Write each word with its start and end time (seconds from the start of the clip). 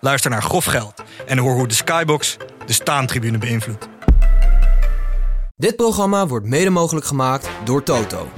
Luister 0.00 0.30
naar 0.30 0.42
Grof 0.42 0.64
Geld 0.64 1.02
en 1.26 1.38
hoor 1.38 1.54
hoe 1.54 1.68
de 1.68 1.74
Skybox 1.74 2.36
de 2.66 2.72
staantribune 2.72 3.38
beïnvloedt. 3.38 3.88
Dit 5.56 5.76
programma 5.76 6.26
wordt 6.26 6.46
mede 6.46 6.70
mogelijk 6.70 7.06
gemaakt 7.06 7.50
door 7.64 7.82
Toto. 7.82 8.28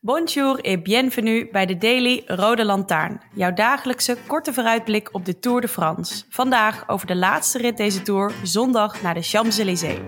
Bonjour 0.00 0.60
et 0.60 0.82
bienvenue 0.82 1.48
bij 1.52 1.66
de 1.66 1.78
Daily 1.78 2.22
Rode 2.26 2.64
Lantaarn. 2.64 3.20
Jouw 3.34 3.52
dagelijkse 3.52 4.16
korte 4.26 4.52
vooruitblik 4.52 5.14
op 5.14 5.24
de 5.24 5.38
Tour 5.38 5.60
de 5.60 5.68
France. 5.68 6.24
Vandaag 6.28 6.88
over 6.88 7.06
de 7.06 7.16
laatste 7.16 7.58
rit 7.58 7.76
deze 7.76 8.02
Tour, 8.02 8.32
zondag 8.42 9.02
naar 9.02 9.14
de 9.14 9.22
Champs-Élysées. 9.22 9.98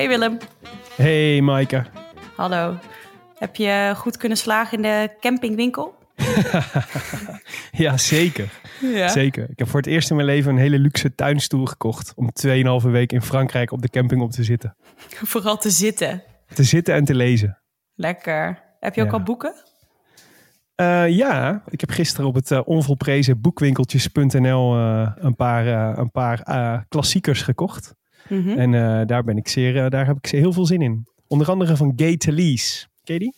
Hey 0.00 0.08
Willem. 0.08 0.38
Hey 0.96 1.40
Maaike. 1.40 1.84
Hallo. 2.36 2.78
Heb 3.34 3.56
je 3.56 3.92
goed 3.96 4.16
kunnen 4.16 4.38
slagen 4.38 4.76
in 4.76 4.82
de 4.82 5.10
campingwinkel? 5.20 5.94
ja, 7.84 7.96
zeker. 7.96 8.48
Ja. 8.80 9.08
Zeker. 9.08 9.50
Ik 9.50 9.58
heb 9.58 9.68
voor 9.68 9.80
het 9.80 9.88
eerst 9.88 10.10
in 10.10 10.16
mijn 10.16 10.28
leven 10.28 10.50
een 10.50 10.58
hele 10.58 10.78
luxe 10.78 11.14
tuinstoel 11.14 11.66
gekocht. 11.66 12.12
Om 12.16 12.30
2,5 12.82 12.90
week 12.90 13.12
in 13.12 13.22
Frankrijk 13.22 13.72
op 13.72 13.82
de 13.82 13.88
camping 13.88 14.22
op 14.22 14.30
te 14.30 14.44
zitten. 14.44 14.76
Vooral 15.32 15.58
te 15.58 15.70
zitten. 15.70 16.22
Te 16.54 16.64
zitten 16.64 16.94
en 16.94 17.04
te 17.04 17.14
lezen. 17.14 17.58
Lekker. 17.94 18.62
Heb 18.78 18.94
je 18.94 19.02
ook 19.02 19.12
al 19.12 19.22
boeken? 19.22 19.54
Uh, 20.76 21.08
ja, 21.08 21.62
ik 21.68 21.80
heb 21.80 21.90
gisteren 21.90 22.26
op 22.26 22.34
het 22.34 22.50
uh, 22.50 22.60
onvolprezen 22.64 23.40
boekwinkeltjes.nl 23.40 24.76
uh, 24.76 25.12
een 25.14 25.36
paar, 25.36 25.66
een 25.98 26.10
paar 26.10 26.84
klassiekers 26.88 27.42
gekocht. 27.42 27.98
Mm 28.28 28.42
-hmm. 28.42 28.58
En 28.58 29.06
daar, 29.06 29.24
ben 29.24 29.36
ik 29.36 29.48
zeer, 29.48 29.90
daar 29.90 30.06
heb 30.06 30.16
ik 30.16 30.30
heel 30.30 30.52
veel 30.52 30.66
zin 30.66 30.82
in. 30.82 31.06
Onder 31.26 31.50
andere 31.50 31.76
van 31.76 31.92
Gay 31.96 32.16
Talese. 32.16 32.86
Ken 33.04 33.14
je 33.14 33.20
die? 33.20 33.34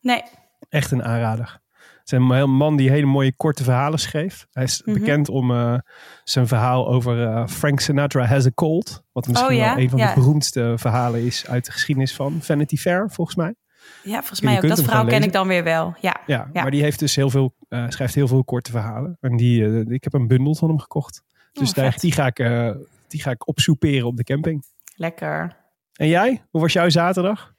Nee. 0.00 0.22
Echt 0.68 0.90
een 0.90 1.04
aanrader. 1.04 1.60
Het 2.06 2.12
is 2.12 2.18
een 2.18 2.50
man 2.50 2.76
die 2.76 2.90
hele 2.90 3.06
mooie 3.06 3.32
korte 3.36 3.64
verhalen 3.64 3.98
schreef. 3.98 4.46
Hij 4.52 4.64
is 4.64 4.82
mm 4.82 4.94
-hmm. 4.94 5.02
bekend 5.02 5.28
om 5.28 5.50
uh, 5.50 5.78
zijn 6.24 6.46
verhaal 6.46 6.88
over 6.88 7.48
Frank 7.48 7.80
Sinatra 7.80 8.24
Has 8.24 8.46
a 8.46 8.50
Cold. 8.50 9.04
Wat 9.12 9.28
misschien 9.28 9.50
oh, 9.50 9.56
ja? 9.56 9.74
wel 9.74 9.82
een 9.82 9.90
van 9.90 9.98
ja. 9.98 10.14
de 10.14 10.20
beroemdste 10.20 10.74
verhalen 10.76 11.24
is 11.24 11.46
uit 11.48 11.64
de 11.64 11.72
geschiedenis 11.72 12.14
van 12.14 12.42
Vanity 12.42 12.76
Fair, 12.76 13.10
volgens 13.10 13.36
mij. 13.36 13.54
Ja, 14.02 14.18
volgens 14.18 14.40
mij 14.40 14.56
ook. 14.56 14.68
Dat 14.68 14.82
verhaal 14.82 15.06
ken 15.06 15.22
ik 15.22 15.32
dan 15.32 15.48
weer 15.48 15.64
wel. 15.64 15.94
Ja, 16.00 16.20
ja, 16.26 16.50
ja. 16.52 16.62
maar 16.62 16.70
die 16.70 16.82
heeft 16.82 16.98
dus 16.98 17.16
heel 17.16 17.30
veel, 17.30 17.54
uh, 17.68 17.84
schrijft 17.88 18.14
heel 18.14 18.28
veel 18.28 18.44
korte 18.44 18.70
verhalen. 18.70 19.16
En 19.20 19.36
die, 19.36 19.84
ik 19.88 20.04
heb 20.04 20.12
een 20.12 20.26
bundel 20.26 20.54
van 20.54 20.68
hem 20.68 20.78
gekocht. 20.78 21.22
Dus 21.58 21.74
oh, 21.74 21.96
die, 21.96 22.12
ga 22.12 22.26
ik, 22.26 22.36
die 23.08 23.22
ga 23.22 23.30
ik 23.30 23.48
opsoeperen 23.48 24.06
op 24.06 24.16
de 24.16 24.24
camping. 24.24 24.64
Lekker. 24.96 25.56
En 25.92 26.08
jij? 26.08 26.44
Hoe 26.50 26.60
was 26.60 26.72
jouw 26.72 26.88
zaterdag? 26.88 27.52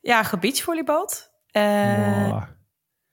Ja, 0.00 0.22
gebietsvolleybal. 0.22 1.08
Wow. 1.52 2.42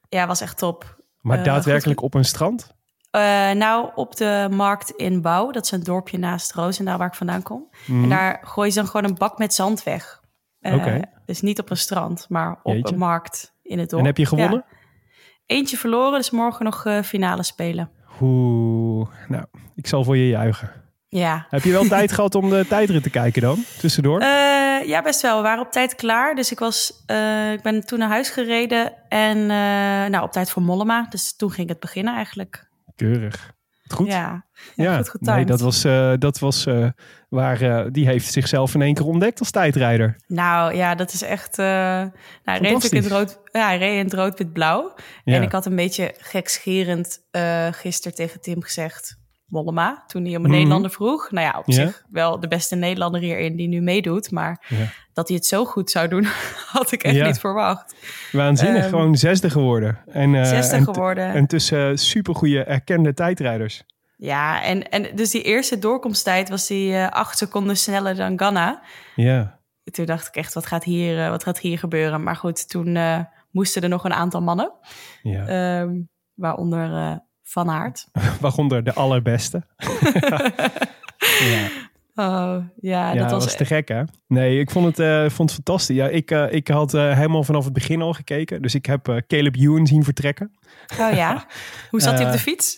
Ja, 0.10 0.28
was 0.28 0.42
echt 0.42 0.58
top. 0.58 1.00
Maar 1.22 1.38
uh, 1.38 1.44
daadwerkelijk 1.44 2.00
goed. 2.00 2.08
op 2.08 2.14
een 2.14 2.26
strand? 2.26 2.76
Uh, 3.16 3.52
nou, 3.52 3.92
op 3.96 4.16
de 4.16 4.48
markt 4.52 4.90
in 4.90 5.22
Bouw. 5.22 5.52
Dat 5.52 5.64
is 5.64 5.72
een 5.72 5.84
dorpje 5.84 6.18
naast 6.18 6.54
Roosendaal 6.54 6.98
waar 6.98 7.08
ik 7.08 7.14
vandaan 7.14 7.42
kom. 7.42 7.70
Mm. 7.86 8.04
En 8.04 8.10
daar 8.10 8.40
gooi 8.44 8.70
je 8.70 8.76
dan 8.76 8.88
gewoon 8.88 9.04
een 9.10 9.18
bak 9.18 9.38
met 9.38 9.54
zand 9.54 9.84
weg. 9.84 10.22
Uh, 10.60 10.74
okay. 10.74 11.04
Dus 11.26 11.42
niet 11.42 11.60
op 11.60 11.70
een 11.70 11.78
strand, 11.78 12.26
maar 12.30 12.60
op 12.64 12.74
Jeetje. 12.74 12.94
een 12.94 13.00
markt 13.00 13.54
in 13.62 13.80
het 13.80 13.90
dorp. 13.90 14.02
En 14.02 14.08
heb 14.08 14.18
je 14.18 14.26
gewonnen? 14.26 14.66
Ja. 14.70 14.78
Eentje 15.46 15.78
verloren, 15.78 16.18
dus 16.20 16.30
morgen 16.30 16.66
nog 16.66 17.04
finale 17.04 17.44
spelen. 17.44 17.92
Oeh, 18.22 19.08
nou, 19.28 19.46
ik 19.76 19.88
zal 19.88 20.04
voor 20.04 20.18
je 20.18 20.28
juichen. 20.28 20.72
Ja. 21.08 21.46
Heb 21.50 21.64
je 21.64 21.72
wel 21.72 21.88
tijd 21.98 22.12
gehad 22.12 22.36
om 22.36 22.50
de 22.50 22.66
tijdrit 22.68 23.04
te 23.04 23.10
kijken 23.10 23.42
dan, 23.42 23.64
tussendoor? 23.80 24.22
Uh, 24.22 24.28
ja, 24.88 25.02
best 25.02 25.22
wel. 25.22 25.38
We 25.38 25.44
waren 25.44 25.66
op 25.66 25.72
tijd 25.72 25.96
klaar. 25.96 26.36
Dus 26.36 26.52
ik, 26.52 26.60
was, 26.60 27.04
uh, 27.08 27.52
ik 27.52 27.62
ben 27.62 27.86
toen 27.86 28.00
naar 28.00 28.10
huis 28.10 28.30
gereden. 28.30 28.94
En 29.10 29.38
uh, 29.38 29.48
nou, 30.10 30.22
op 30.22 30.32
tijd 30.32 30.52
voor 30.52 30.62
Mollema. 30.62 31.06
Dus 31.10 31.36
toen 31.36 31.52
ging 31.52 31.70
het 31.70 31.80
beginnen 31.80 32.16
eigenlijk. 32.16 32.70
Keurig. 32.96 33.54
Goed. 33.92 34.08
Ja, 34.08 34.46
ja, 34.76 34.84
ja 34.84 34.98
goed 34.98 35.10
getimed. 35.10 35.36
Nee, 35.36 35.46
dat 35.46 35.60
was, 35.60 35.82
dat 36.20 36.40
was 36.40 36.68
waar... 37.30 37.92
die 37.92 38.06
heeft 38.06 38.32
zichzelf 38.32 38.74
in 38.74 38.82
één 38.82 38.94
keer 38.94 39.06
ontdekt 39.06 39.40
als 39.40 39.52
tijdrijder. 39.52 40.16
Nou 40.28 40.76
ja, 40.76 40.96
dat 40.96 41.14
is 41.14 41.22
echt... 41.22 41.58
nou, 41.58 42.12
hij 42.44 42.60
reed 42.60 42.92
in 42.92 43.04
het 43.04 43.12
rood, 43.12 43.40
ja, 43.52 43.66
hij 43.66 43.78
reed 43.78 43.98
in 43.98 44.06
het 44.06 44.14
rood-wit-blauw. 44.14 44.94
Ja. 45.24 45.36
En 45.36 45.42
ik 45.42 45.52
had 45.52 45.66
een 45.66 45.76
beetje 45.76 46.14
gekscherend 46.18 47.20
gisteren 47.72 48.16
tegen 48.16 48.42
Tim 48.42 48.62
gezegd... 48.62 49.20
Mollema, 49.52 50.04
toen 50.08 50.26
hij 50.26 50.30
om 50.30 50.36
een 50.36 50.42
mm-hmm. 50.42 50.56
Nederlander 50.56 50.92
vroeg. 50.92 51.32
Nou 51.32 51.46
ja, 51.46 51.64
op 51.66 51.74
zich 51.74 52.04
wel 52.10 52.40
de 52.40 52.48
beste 52.48 52.76
Nederlander 52.76 53.22
hierin 53.22 53.56
die 53.56 53.68
nu 53.68 53.82
meedoet. 53.82 54.32
Maar 54.32 54.66
dat 55.14 55.28
hij 55.28 55.38
het 55.38 55.46
zo 55.46 55.66
goed 55.66 55.92
zou 55.92 56.08
doen, 56.08 56.28
had 56.78 56.92
ik 56.92 57.04
echt 57.04 57.26
niet 57.26 57.40
verwacht. 57.40 57.96
Waanzinnig, 58.32 58.84
um, 58.84 58.90
gewoon 58.90 59.16
zesde 59.16 59.50
geworden. 59.50 60.00
En, 60.08 60.34
uh, 60.34 60.44
zesde 60.44 60.76
en 60.76 60.84
geworden. 60.84 61.34
En 61.34 61.48
tussen 61.48 61.92
uh, 61.92 61.96
supergoeie 61.96 62.64
erkende 62.64 63.14
tijdrijders. 63.14 63.84
Ja, 64.18 64.64
en, 64.64 64.90
en 64.90 65.16
dus 65.16 65.32
die 65.32 65.44
eerste 65.44 65.80
doorkomsttijd 65.80 66.50
was 66.50 66.68
die 66.68 66.92
uh, 66.92 67.10
acht 67.10 67.38
seconden 67.38 67.78
sneller 67.78 68.16
dan 68.16 68.40
Ganna. 68.40 68.82
Ja. 69.16 69.60
Toen 69.84 70.06
dacht 70.06 70.28
ik 70.28 70.36
echt, 70.36 70.54
wat 70.54 70.66
gaat 70.66 70.84
hier, 70.84 71.30
wat 71.30 71.44
gaat 71.44 71.60
hier 71.60 71.78
gebeuren? 71.78 72.24
Maar 72.24 72.36
goed, 72.36 72.70
toen 72.70 72.98
moesten 73.52 73.82
er 73.82 73.90
nog 73.90 74.04
een 74.04 74.14
aantal 74.14 74.42
mannen. 74.42 74.74
Ja. 75.22 75.80
Um, 75.82 76.10
waaronder 76.34 77.20
van 77.52 77.70
Aert. 77.70 78.08
Waaronder 78.42 78.84
de 78.84 78.94
allerbeste. 78.94 79.64
ja. 81.52 81.70
Oh, 82.16 82.66
ja, 82.82 83.14
ja, 83.14 83.14
dat 83.14 83.32
was, 83.32 83.44
was 83.44 83.56
te 83.56 83.66
gek, 83.66 83.88
hè? 83.88 84.04
Nee, 84.28 84.60
ik 84.60 84.72
vond 84.72 84.86
het, 84.86 85.00
uh, 85.00 85.30
vond 85.30 85.50
het 85.50 85.64
fantastisch. 85.64 85.96
Ja, 85.96 86.08
ik, 86.08 86.32
uh, 86.32 86.52
ik 86.52 86.68
had 86.68 86.94
uh, 86.94 87.16
helemaal 87.16 87.44
vanaf 87.44 87.64
het 87.64 87.74
begin 87.74 88.02
al 88.02 88.14
gekeken. 88.14 88.62
Dus 88.62 88.76
ik 88.76 88.86
heb 88.86 89.24
Caleb 89.28 89.56
Ewan 89.56 89.88
zien 89.88 90.04
vertrekken. 90.04 90.52
Oh 91.00 91.14
ja? 91.14 91.46
Hoe 91.90 92.02
zat 92.02 92.14
hij 92.14 92.26
op 92.26 92.32
de 92.32 92.40
fiets? 92.40 92.78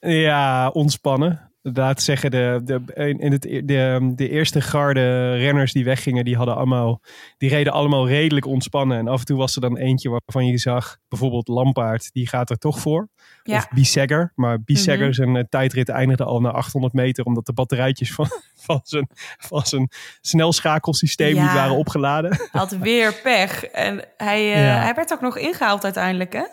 Ja, 0.00 0.68
ontspannen. 0.68 1.52
Laat 1.72 2.02
zeggen, 2.02 2.30
de, 2.30 2.60
de, 2.64 2.80
in 3.18 3.32
het, 3.32 3.42
de, 3.42 4.12
de 4.14 4.28
eerste 4.28 4.60
garde 4.60 5.36
renners 5.36 5.72
die 5.72 5.84
weggingen, 5.84 6.24
die, 6.24 6.36
hadden 6.36 6.56
allemaal, 6.56 7.00
die 7.38 7.48
reden 7.48 7.72
allemaal 7.72 8.08
redelijk 8.08 8.46
ontspannen. 8.46 8.98
En 8.98 9.08
af 9.08 9.18
en 9.20 9.26
toe 9.26 9.36
was 9.38 9.54
er 9.54 9.60
dan 9.60 9.76
eentje 9.76 10.08
waarvan 10.08 10.46
je 10.46 10.58
zag, 10.58 10.96
bijvoorbeeld 11.08 11.48
Lampaard, 11.48 12.12
die 12.12 12.28
gaat 12.28 12.50
er 12.50 12.58
toch 12.58 12.78
voor. 12.78 13.08
Ja. 13.42 13.56
Of 13.56 13.68
Bissegger. 13.70 14.32
Maar 14.34 14.62
Bissegger 14.62 14.96
mm-hmm. 14.96 15.12
zijn 15.12 15.34
uh, 15.34 15.42
tijdrit 15.48 15.88
eindigde 15.88 16.24
al 16.24 16.40
na 16.40 16.50
800 16.50 16.92
meter, 16.92 17.24
omdat 17.24 17.46
de 17.46 17.52
batterijtjes 17.52 18.12
van, 18.12 18.26
van, 18.66 18.80
zijn, 18.82 19.08
van 19.38 19.66
zijn 19.66 19.88
snelschakelsysteem 20.20 21.34
Ja. 21.34 21.42
niet 21.42 21.52
waren 21.52 21.76
opgeladen. 21.76 22.48
Had 22.50 22.70
weer 22.70 23.14
pech. 23.22 23.64
En 23.64 24.04
hij, 24.16 24.42
uh, 24.42 24.64
Ja. 24.64 24.78
hij 24.82 24.94
werd 24.94 25.12
ook 25.12 25.20
nog 25.20 25.38
ingehaald 25.38 25.84
uiteindelijk, 25.84 26.32
hè? 26.32 26.44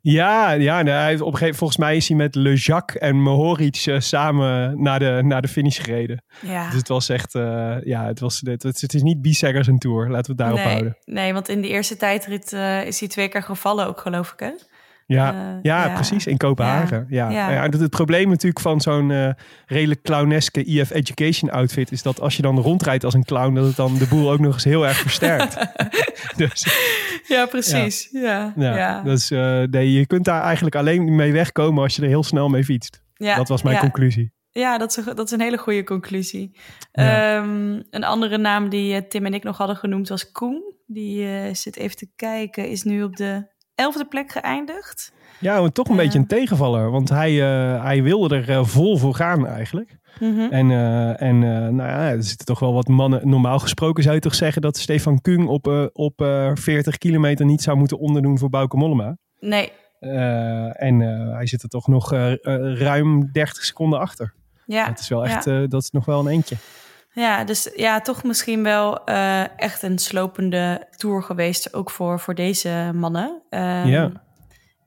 Ja, 0.00 0.50
ja 0.50 0.82
nee, 0.82 0.94
hij 0.94 1.08
heeft 1.08 1.20
op 1.20 1.32
een 1.32 1.38
gegeven, 1.38 1.58
volgens 1.58 1.78
mij 1.78 1.96
is 1.96 2.08
hij 2.08 2.16
met 2.16 2.34
Le 2.34 2.54
Jacques 2.54 3.02
en 3.02 3.16
Mohoric 3.22 3.86
uh, 3.86 4.00
samen 4.00 4.82
naar 4.82 4.98
de, 4.98 5.20
naar 5.24 5.42
de 5.42 5.48
finish 5.48 5.80
gereden. 5.80 6.24
Ja. 6.40 6.66
Dus 6.66 6.78
het 6.78 6.88
was 6.88 7.08
echt, 7.08 7.34
uh, 7.34 7.76
ja, 7.84 8.06
het, 8.06 8.20
was, 8.20 8.40
het, 8.44 8.62
het, 8.62 8.94
is 8.94 9.02
niet 9.02 9.22
Bisseggers 9.22 9.66
een 9.66 9.78
tour. 9.78 10.10
Laten 10.10 10.36
we 10.36 10.42
het 10.42 10.50
daarop 10.50 10.58
nee, 10.58 10.68
houden. 10.68 10.96
nee, 11.04 11.32
want 11.32 11.48
in 11.48 11.60
die 11.60 11.70
eerste 11.70 11.96
tijdrit 11.96 12.52
uh, 12.52 12.86
is 12.86 13.00
hij 13.00 13.08
twee 13.08 13.28
keer 13.28 13.42
gevallen 13.42 13.86
ook, 13.86 14.00
geloof 14.00 14.32
ik, 14.32 14.40
hè? 14.40 14.50
Ja, 15.06 15.32
Uh, 15.32 15.58
ja, 15.62 15.86
ja. 15.86 15.94
precies, 15.94 16.26
in 16.26 16.36
Kopenhagen. 16.36 17.06
Ja. 17.08 17.30
Ja. 17.30 17.62
Het 17.62 17.90
probleem 17.90 18.28
natuurlijk 18.28 18.60
van 18.60 18.80
zo'n 18.80 19.10
eh, 19.10 19.30
redelijk 19.66 20.02
clowneske 20.02 20.64
EF 20.64 20.90
Education 20.90 21.50
outfit 21.50 21.92
is 21.92 22.02
dat 22.02 22.20
als 22.20 22.36
je 22.36 22.42
dan 22.42 22.58
rondrijdt 22.58 23.04
als 23.04 23.14
een 23.14 23.24
clown, 23.24 23.54
dat 23.54 23.66
het 23.66 23.76
dan 23.76 23.98
de 23.98 24.06
boel 24.06 24.30
ook 24.30 24.38
nog 24.38 24.54
eens 24.54 24.64
heel 24.64 24.86
erg 24.86 24.96
versterkt. 24.96 25.56
dus 26.36 26.66
Ja, 27.28 27.46
precies. 27.46 28.08
Ja, 28.12 28.52
ja. 28.56 29.02
dus 29.02 29.30
eh, 29.30 29.62
nee, 29.62 29.92
je 29.92 30.06
kunt 30.06 30.24
daar 30.24 30.42
eigenlijk 30.42 30.76
alleen 30.76 31.14
mee 31.14 31.32
wegkomen 31.32 31.82
als 31.82 31.96
je 31.96 32.02
er 32.02 32.08
heel 32.08 32.24
snel 32.24 32.48
mee 32.48 32.64
fietst. 32.64 33.02
Ja, 33.14 33.36
dat 33.36 33.48
was 33.48 33.62
mijn 33.62 33.78
conclusie. 33.78 34.34
Ja, 34.50 34.78
dat 34.78 34.90
is, 34.90 34.96
een, 34.96 35.14
dat 35.14 35.26
is 35.26 35.30
een 35.30 35.40
hele 35.40 35.58
goede 35.58 35.84
conclusie. 35.84 36.58
Ehm, 36.92 37.82
een 37.90 38.04
andere 38.04 38.38
naam 38.38 38.68
die 38.68 38.94
eh, 38.94 39.02
Tim 39.08 39.26
en 39.26 39.34
ik 39.34 39.42
nog 39.42 39.56
hadden 39.56 39.76
genoemd 39.76 40.08
was 40.08 40.32
Koen. 40.32 40.74
Die 40.86 41.28
eh, 41.28 41.54
zit 41.54 41.76
even 41.76 41.96
te 41.96 42.08
kijken, 42.16 42.68
is 42.68 42.82
nu 42.82 43.02
op 43.02 43.16
de 43.16 43.46
elfde 43.76 44.04
plek 44.04 44.32
geëindigd. 44.32 45.12
Ja, 45.40 45.68
toch 45.68 45.88
een 45.88 45.96
beetje 45.96 46.18
een 46.18 46.26
tegenvaller. 46.26 46.90
Want 46.90 47.08
hij, 47.08 47.32
hij 47.80 48.02
wilde 48.02 48.36
er 48.36 48.66
vol 48.66 48.96
voor 48.96 49.14
gaan 49.14 49.46
eigenlijk. 49.46 49.98
Mhm. 50.20 50.40
En, 50.40 50.70
uh, 50.70 51.22
en 51.22 51.38
nou 51.74 51.88
ja, 51.88 52.10
er 52.10 52.22
zitten 52.22 52.46
toch 52.46 52.58
wel 52.58 52.72
wat 52.72 52.88
mannen. 52.88 53.28
Normaal 53.28 53.58
gesproken 53.58 54.02
zou 54.02 54.14
je 54.14 54.20
toch 54.20 54.34
zeggen 54.34 54.62
dat 54.62 54.76
Stefan 54.76 55.20
Kung 55.20 55.48
op, 55.48 55.90
op 55.92 56.14
40 56.54 56.98
kilometer 56.98 57.46
niet 57.46 57.62
zou 57.62 57.76
moeten 57.76 57.98
onderdoen 57.98 58.38
voor 58.38 58.48
Bauke 58.50 58.76
Mollema. 58.76 59.16
Nee. 59.40 59.72
en 60.72 61.00
hij 61.34 61.46
zit 61.46 61.62
er 61.62 61.68
toch 61.68 61.86
nog 61.86 62.10
ruim 62.74 63.32
30 63.32 63.64
seconden 63.64 63.98
achter. 63.98 64.34
Ja. 64.66 64.86
Dat 64.86 64.98
is 64.98 65.08
wel 65.08 65.26
echt, 65.26 65.44
dat 65.44 65.82
is 65.82 65.90
nog 65.90 66.04
wel 66.04 66.20
een 66.20 66.28
eentje. 66.32 66.56
Ja, 67.16 67.44
dus 67.44 67.70
ja, 67.74 68.00
toch 68.00 68.24
misschien 68.24 68.62
wel 68.62 69.04
echt 69.56 69.82
een 69.82 69.98
slopende 69.98 70.88
tour 70.90 71.22
geweest, 71.22 71.74
ook 71.74 71.90
voor, 71.90 72.20
voor 72.20 72.34
deze 72.34 72.90
mannen. 72.94 73.42
Um, 73.50 73.86
ja. 73.86 74.12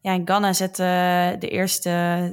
Ja, 0.02 0.14
en 0.14 0.22
Ghana 0.26 0.54
zette 0.54 1.36
de 1.40 1.50
eerste, 1.50 1.90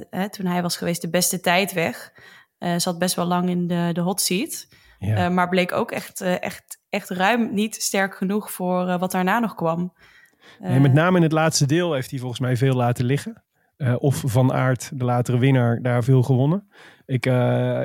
hè, 0.09 0.29
toen 0.29 0.45
hij 0.45 0.61
was 0.61 0.77
geweest, 0.77 1.01
de 1.01 1.09
beste 1.09 1.39
tijd 1.39 1.73
weg. 1.73 2.11
Uh, 2.59 2.73
zat 2.77 2.99
best 2.99 3.15
wel 3.15 3.25
lang 3.25 3.49
in 3.49 3.67
de, 3.67 3.89
de 3.93 4.01
hot 4.01 4.21
seat. 4.21 4.67
Ja. 4.99 5.25
Uh, 5.25 5.33
maar 5.33 5.49
bleek 5.49 5.71
ook 5.71 5.91
echt, 5.91 6.21
echt, 6.21 6.81
echt 6.89 7.09
ruim 7.09 7.53
niet 7.53 7.75
sterk 7.75 8.15
genoeg 8.15 8.51
voor 8.51 8.97
wat 8.97 9.11
daarna 9.11 9.39
nog 9.39 9.55
kwam. 9.55 9.93
Nee, 10.59 10.79
met 10.79 10.93
name 10.93 11.17
in 11.17 11.23
het 11.23 11.31
laatste 11.31 11.65
deel 11.65 11.93
heeft 11.93 12.09
hij 12.09 12.19
volgens 12.19 12.39
mij 12.39 12.57
veel 12.57 12.73
laten 12.73 13.05
liggen. 13.05 13.43
Of 13.97 14.23
Van 14.25 14.53
Aert, 14.53 14.91
de 14.93 15.05
latere 15.05 15.37
winnaar, 15.37 15.81
daar 15.81 16.03
veel 16.03 16.23
gewonnen. 16.23 16.67
Ik, 17.05 17.25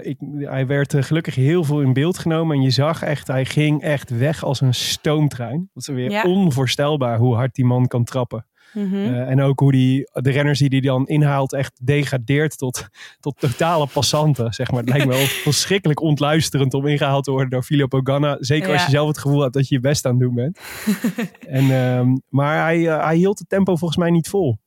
ik, 0.02 0.16
hij 0.38 0.66
werd 0.66 0.94
gelukkig 1.04 1.34
heel 1.34 1.64
veel 1.64 1.80
in 1.80 1.92
beeld 1.92 2.18
genomen. 2.18 2.56
En 2.56 2.62
je 2.62 2.70
zag 2.70 3.02
echt, 3.02 3.26
hij 3.26 3.44
ging 3.44 3.82
echt 3.82 4.10
weg 4.10 4.44
als 4.44 4.60
een 4.60 4.74
stoomtrein. 4.74 5.70
Dat 5.74 5.88
is 5.88 5.94
weer 5.94 6.10
ja. 6.10 6.22
onvoorstelbaar 6.22 7.18
hoe 7.18 7.34
hard 7.34 7.54
die 7.54 7.64
man 7.64 7.86
kan 7.86 8.04
trappen. 8.04 8.46
Mhm. 8.72 8.94
Eh, 8.94 9.30
en 9.30 9.40
ook 9.40 9.60
hoe 9.60 9.72
die, 9.72 10.10
de 10.12 10.30
renners 10.30 10.58
die 10.58 10.68
hij 10.68 10.80
dan 10.80 11.06
inhaalt 11.06 11.52
echt 11.52 11.86
degradeert 11.86 12.58
tot, 12.58 12.88
tot 13.20 13.38
totale 13.38 13.86
passanten. 13.86 14.52
Zeg 14.52 14.70
maar. 14.70 14.80
Het 14.80 14.88
lijkt 14.88 15.06
me 15.06 15.12
wel 15.12 15.26
verschrikkelijk 15.50 16.00
ontluisterend 16.00 16.74
om 16.74 16.86
ingehaald 16.86 17.24
te 17.24 17.30
worden 17.30 17.50
door 17.50 17.62
Filippo 17.62 18.00
Ganna. 18.02 18.36
Zeker 18.40 18.72
als 18.72 18.84
je 18.84 18.90
zelf 18.90 19.08
het 19.08 19.18
gevoel 19.18 19.40
hebt 19.40 19.54
dat 19.54 19.68
je 19.68 19.74
je 19.74 19.80
best 19.80 20.06
aan 20.06 20.12
het 20.12 20.20
doen 20.20 20.34
bent. 20.34 20.58
en, 21.48 21.70
ehm, 21.70 22.16
maar 22.28 22.62
hij, 22.62 22.78
hij 22.80 23.16
hield 23.16 23.38
het 23.38 23.48
tempo 23.48 23.76
volgens 23.76 23.98
mij 23.98 24.10
niet 24.10 24.28
vol. 24.28 24.58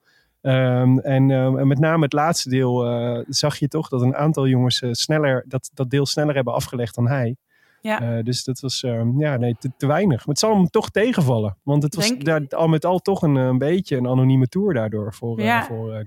Um, 0.48 1.00
en, 1.00 1.30
um, 1.30 1.60
en, 1.60 1.68
met 1.68 1.80
name 1.80 2.04
het 2.04 2.14
laatste 2.14 2.50
deel 2.50 2.88
uh, 2.88 3.24
zag 3.28 3.58
je 3.58 3.68
toch 3.68 3.90
dat 3.90 4.02
een 4.02 4.16
aantal 4.16 4.48
jongens 4.48 4.84
sneller, 4.92 5.46
dat, 5.48 5.72
dat 5.74 5.90
deel 5.90 6.06
sneller 6.06 6.36
hebben 6.36 6.54
afgelegd 6.54 6.96
dan 6.96 7.08
hij. 7.08 7.36
Ja. 7.82 8.18
Uh, 8.18 8.24
dus 8.24 8.44
dat 8.44 8.60
was 8.60 8.84
uh, 8.84 9.02
ja, 9.18 9.38
nee, 9.38 9.56
te, 9.60 9.72
te, 9.78 9.88
weinig. 9.88 10.18
Maar 10.18 10.28
het 10.28 10.40
zal 10.40 10.56
hem 10.56 10.68
toch 10.68 10.90
tegenvallen. 10.90 11.58
Want 11.64 11.84
het 11.84 11.96
was 11.96 12.18
daar, 12.18 12.42
al 12.50 12.68
met 12.68 12.86
al 12.86 13.00
toch 13.00 13.22
een, 13.22 13.36
een 13.36 13.58
beetje 13.58 13.98
een 13.98 14.08
anonieme 14.08 14.48
tour 14.48 14.74
daardoor 14.74 15.14
voor, 15.14 15.40
uh, 15.40 15.62
voor. 15.62 16.04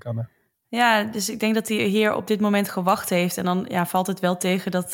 Ja, 0.68 1.04
dus 1.04 1.28
ik 1.28 1.40
denk 1.40 1.54
dat 1.54 1.68
hij 1.68 1.76
hier 1.76 2.14
op 2.14 2.26
dit 2.26 2.40
moment 2.40 2.68
gewacht 2.68 3.08
heeft. 3.08 3.36
En 3.36 3.44
dan 3.44 3.66
ja, 3.68 3.86
valt 3.86 4.06
het 4.06 4.20
wel 4.20 4.36
tegen 4.36 4.70
dat, 4.70 4.92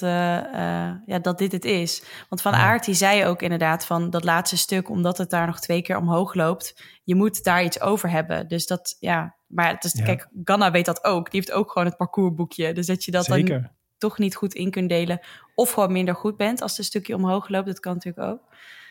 ja, 1.06 1.18
dat 1.22 1.38
dit 1.38 1.52
het 1.52 1.64
is. 1.64 2.04
Want 2.28 2.42
Van 2.42 2.52
Aert 2.52 2.84
die 2.84 2.94
zei 2.94 3.24
ook 3.24 3.42
inderdaad 3.42 3.86
van 3.86 4.10
dat 4.10 4.24
laatste 4.24 4.56
stuk... 4.56 4.88
omdat 4.88 5.18
het 5.18 5.30
daar 5.30 5.46
nog 5.46 5.60
twee 5.60 5.82
keer 5.82 5.96
omhoog 5.96 6.34
loopt... 6.34 6.82
je 7.04 7.14
moet 7.14 7.44
daar 7.44 7.64
iets 7.64 7.80
over 7.80 8.10
hebben. 8.10 8.48
Dus 8.48 8.66
dat, 8.66 8.96
ja... 8.98 9.36
Maar 9.46 9.68
het 9.68 9.84
is, 9.84 9.92
ja. 9.92 10.04
kijk, 10.04 10.28
Ganna 10.44 10.70
weet 10.70 10.84
dat 10.84 11.04
ook. 11.04 11.30
Die 11.30 11.40
heeft 11.40 11.52
ook 11.52 11.70
gewoon 11.72 11.88
het 11.88 11.96
parcoursboekje. 11.96 12.72
Dus 12.72 12.86
dat 12.86 13.04
je 13.04 13.10
dat 13.10 13.24
Zeker. 13.24 13.60
dan 13.60 13.70
toch 13.98 14.18
niet 14.18 14.36
goed 14.36 14.54
in 14.54 14.70
kunt 14.70 14.88
delen. 14.88 15.20
Of 15.54 15.70
gewoon 15.70 15.92
minder 15.92 16.14
goed 16.14 16.36
bent 16.36 16.62
als 16.62 16.70
het 16.70 16.78
een 16.80 16.84
stukje 16.84 17.14
omhoog 17.14 17.48
loopt. 17.48 17.66
Dat 17.66 17.80
kan 17.80 17.94
natuurlijk 17.94 18.26
ook. 18.26 18.40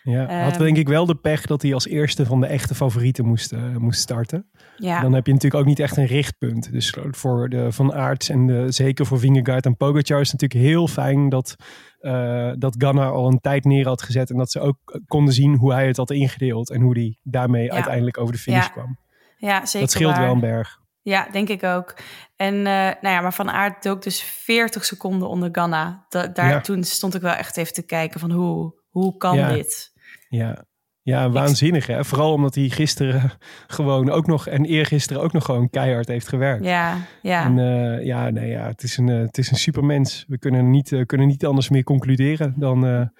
Ja, 0.03 0.43
had 0.43 0.57
denk 0.57 0.77
ik 0.77 0.87
wel 0.87 1.05
de 1.05 1.15
pech 1.15 1.45
dat 1.45 1.61
hij 1.61 1.73
als 1.73 1.87
eerste 1.87 2.25
van 2.25 2.41
de 2.41 2.47
echte 2.47 2.75
favorieten 2.75 3.25
moest, 3.25 3.53
uh, 3.53 3.75
moest 3.75 3.99
starten. 3.99 4.49
Ja. 4.77 5.01
Dan 5.01 5.13
heb 5.13 5.25
je 5.25 5.33
natuurlijk 5.33 5.61
ook 5.61 5.67
niet 5.67 5.79
echt 5.79 5.97
een 5.97 6.05
richtpunt. 6.05 6.71
Dus 6.71 6.95
voor 7.11 7.49
de 7.49 7.71
Van 7.71 7.93
Aerts 7.93 8.29
en 8.29 8.47
de, 8.47 8.71
zeker 8.71 9.05
voor 9.05 9.19
Vingegaard 9.19 9.65
en 9.65 9.77
Pogacar 9.77 10.19
is 10.19 10.31
het 10.31 10.41
natuurlijk 10.41 10.71
heel 10.71 10.87
fijn 10.87 11.29
dat, 11.29 11.55
uh, 12.01 12.51
dat 12.57 12.75
Ganna 12.77 13.05
al 13.05 13.27
een 13.27 13.39
tijd 13.39 13.63
neer 13.63 13.87
had 13.87 14.01
gezet. 14.01 14.29
En 14.29 14.37
dat 14.37 14.51
ze 14.51 14.59
ook 14.59 15.01
konden 15.07 15.33
zien 15.33 15.55
hoe 15.55 15.73
hij 15.73 15.87
het 15.87 15.97
had 15.97 16.11
ingedeeld. 16.11 16.69
En 16.69 16.81
hoe 16.81 16.97
hij 16.97 17.17
daarmee 17.23 17.63
ja. 17.63 17.73
uiteindelijk 17.73 18.17
over 18.17 18.33
de 18.33 18.39
finish 18.39 18.65
ja. 18.65 18.71
kwam. 18.71 18.97
Ja, 19.37 19.65
zeker 19.65 19.79
Dat 19.79 19.91
scheelt 19.91 20.11
waar. 20.11 20.21
wel 20.21 20.33
een 20.33 20.39
berg. 20.39 20.81
Ja, 21.01 21.27
denk 21.31 21.49
ik 21.49 21.63
ook. 21.63 21.95
En 22.35 22.55
uh, 22.55 22.63
nou 22.63 22.97
ja, 23.01 23.21
maar 23.21 23.33
Van 23.33 23.49
Aert 23.49 23.83
dook 23.83 24.01
dus 24.01 24.21
40 24.21 24.85
seconden 24.85 25.29
onder 25.29 25.49
Ganna. 25.51 26.05
Da 26.09 26.27
daar, 26.27 26.49
ja. 26.49 26.61
Toen 26.61 26.83
stond 26.83 27.15
ik 27.15 27.21
wel 27.21 27.33
echt 27.33 27.57
even 27.57 27.73
te 27.73 27.85
kijken 27.85 28.19
van 28.19 28.31
hoe, 28.31 28.81
hoe 28.89 29.17
kan 29.17 29.47
dit? 29.47 29.92
Ja. 30.37 30.65
ja, 31.01 31.29
waanzinnig 31.29 31.87
hè. 31.87 32.05
Vooral 32.05 32.33
omdat 32.33 32.55
hij 32.55 32.69
gisteren 32.69 33.31
gewoon 33.67 34.09
ook 34.09 34.27
nog 34.27 34.47
en 34.47 34.65
eergisteren 34.65 35.21
ook 35.21 35.33
nog 35.33 35.45
gewoon 35.45 35.69
keihard 35.69 36.07
heeft 36.07 36.27
gewerkt. 36.27 36.65
Ja, 36.65 36.97
ja. 37.21 37.45
En, 37.45 37.57
uh, 37.57 38.05
ja, 38.05 38.29
nee, 38.29 38.49
ja 38.49 38.67
het, 38.67 38.83
is 38.83 38.97
een, 38.97 39.07
uh, 39.07 39.19
het 39.19 39.37
is 39.37 39.51
een 39.51 39.57
supermens. 39.57 40.25
We 40.27 40.37
kunnen 40.37 40.69
niet, 40.69 40.91
uh, 40.91 41.05
kunnen 41.05 41.27
niet 41.27 41.45
anders 41.45 41.69
meer 41.69 41.83
concluderen 41.83 42.53
dan... 42.57 43.11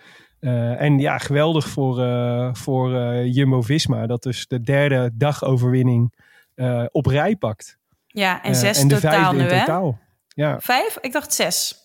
en 0.77 0.99
ja, 0.99 1.17
geweldig 1.17 1.67
voor, 1.67 1.95
voor 2.57 2.91
Jumbo-Visma. 3.25 4.07
Dat 4.07 4.23
dus 4.23 4.47
de 4.47 4.61
derde 4.61 5.11
dagoverwinning 5.13 6.13
op 6.91 7.05
rij 7.05 7.35
pakt. 7.35 7.77
Ja, 8.07 8.43
en 8.43 8.55
zes 8.55 8.81
en 8.81 8.87
de 8.87 8.93
totaal 8.95 9.33
nu, 9.33 9.39
in 9.39 9.47
totaal. 9.47 9.99
hè? 9.99 10.41
Ja. 10.43 10.59
Vijf? 10.59 10.97
Ik 11.01 11.11
dacht 11.11 11.33
zes. 11.33 11.82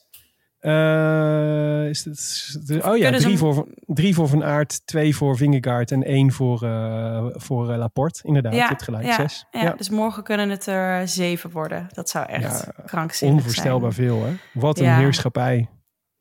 Uh, 0.61 1.89
is 1.89 2.05
het, 2.05 2.85
oh 2.85 2.97
ja, 2.97 3.11
drie, 3.11 3.39
voor, 3.39 3.67
drie 3.87 4.15
voor 4.15 4.29
Van 4.29 4.45
Aert, 4.45 4.87
twee 4.87 5.17
voor 5.17 5.37
Vingegaard 5.37 5.91
en 5.91 6.03
één 6.03 6.33
voor, 6.33 6.65
uh, 6.65 7.27
voor 7.31 7.67
Laporte. 7.67 8.21
Inderdaad, 8.23 8.55
ja, 8.55 8.69
het 8.69 8.83
gelijk 8.83 9.05
ja, 9.05 9.15
zes. 9.15 9.47
Ja, 9.51 9.63
ja, 9.63 9.73
dus 9.73 9.91
morgen 9.91 10.23
kunnen 10.23 10.49
het 10.49 10.67
er 10.67 11.09
zeven 11.09 11.51
worden. 11.51 11.87
Dat 11.93 12.09
zou 12.09 12.27
echt 12.27 12.67
krankzinnig 12.85 13.37
Onvoorstelbaar 13.37 13.93
zijn. 13.93 14.09
veel, 14.09 14.25
hè? 14.25 14.33
Wat 14.53 14.79
een 14.79 14.95
heerschappij. 14.95 15.69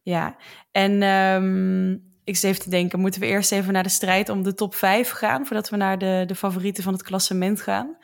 Ja, 0.01 0.35
en 0.71 1.03
um, 1.03 1.91
ik 2.23 2.35
zit 2.35 2.49
even 2.49 2.63
te 2.63 2.69
denken, 2.69 2.99
moeten 2.99 3.21
we 3.21 3.27
eerst 3.27 3.51
even 3.51 3.73
naar 3.73 3.83
de 3.83 3.89
strijd 3.89 4.29
om 4.29 4.43
de 4.43 4.53
top 4.53 4.75
vijf 4.75 5.09
gaan... 5.09 5.45
voordat 5.45 5.69
we 5.69 5.77
naar 5.77 5.97
de, 5.97 6.23
de 6.27 6.35
favorieten 6.35 6.83
van 6.83 6.93
het 6.93 7.03
klassement 7.03 7.61
gaan? 7.61 7.97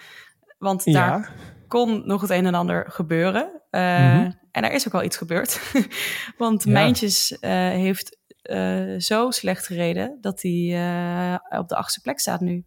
Want 0.57 0.93
daar 0.93 1.33
kon 1.67 2.01
nog 2.05 2.21
het 2.21 2.29
een 2.29 2.45
en 2.45 2.53
ander 2.53 2.85
gebeuren. 2.89 3.61
Mm 3.71 3.79
-hmm. 3.81 4.41
En 4.53 4.63
er 4.63 4.71
is 4.71 4.87
ook 4.87 4.93
wel 4.93 5.03
iets 5.03 5.17
gebeurd. 5.17 5.61
Want 6.37 6.63
ja. 6.63 6.71
Mijntjes 6.71 7.31
uh, 7.31 7.49
heeft 7.69 8.17
uh, 8.43 8.99
zo 8.99 9.31
slecht 9.31 9.65
gereden 9.65 10.17
dat 10.21 10.41
hij 10.41 10.51
uh, 10.51 11.59
op 11.59 11.67
de 11.67 11.75
achtste 11.75 12.01
plek 12.01 12.19
staat 12.19 12.41
nu. 12.41 12.65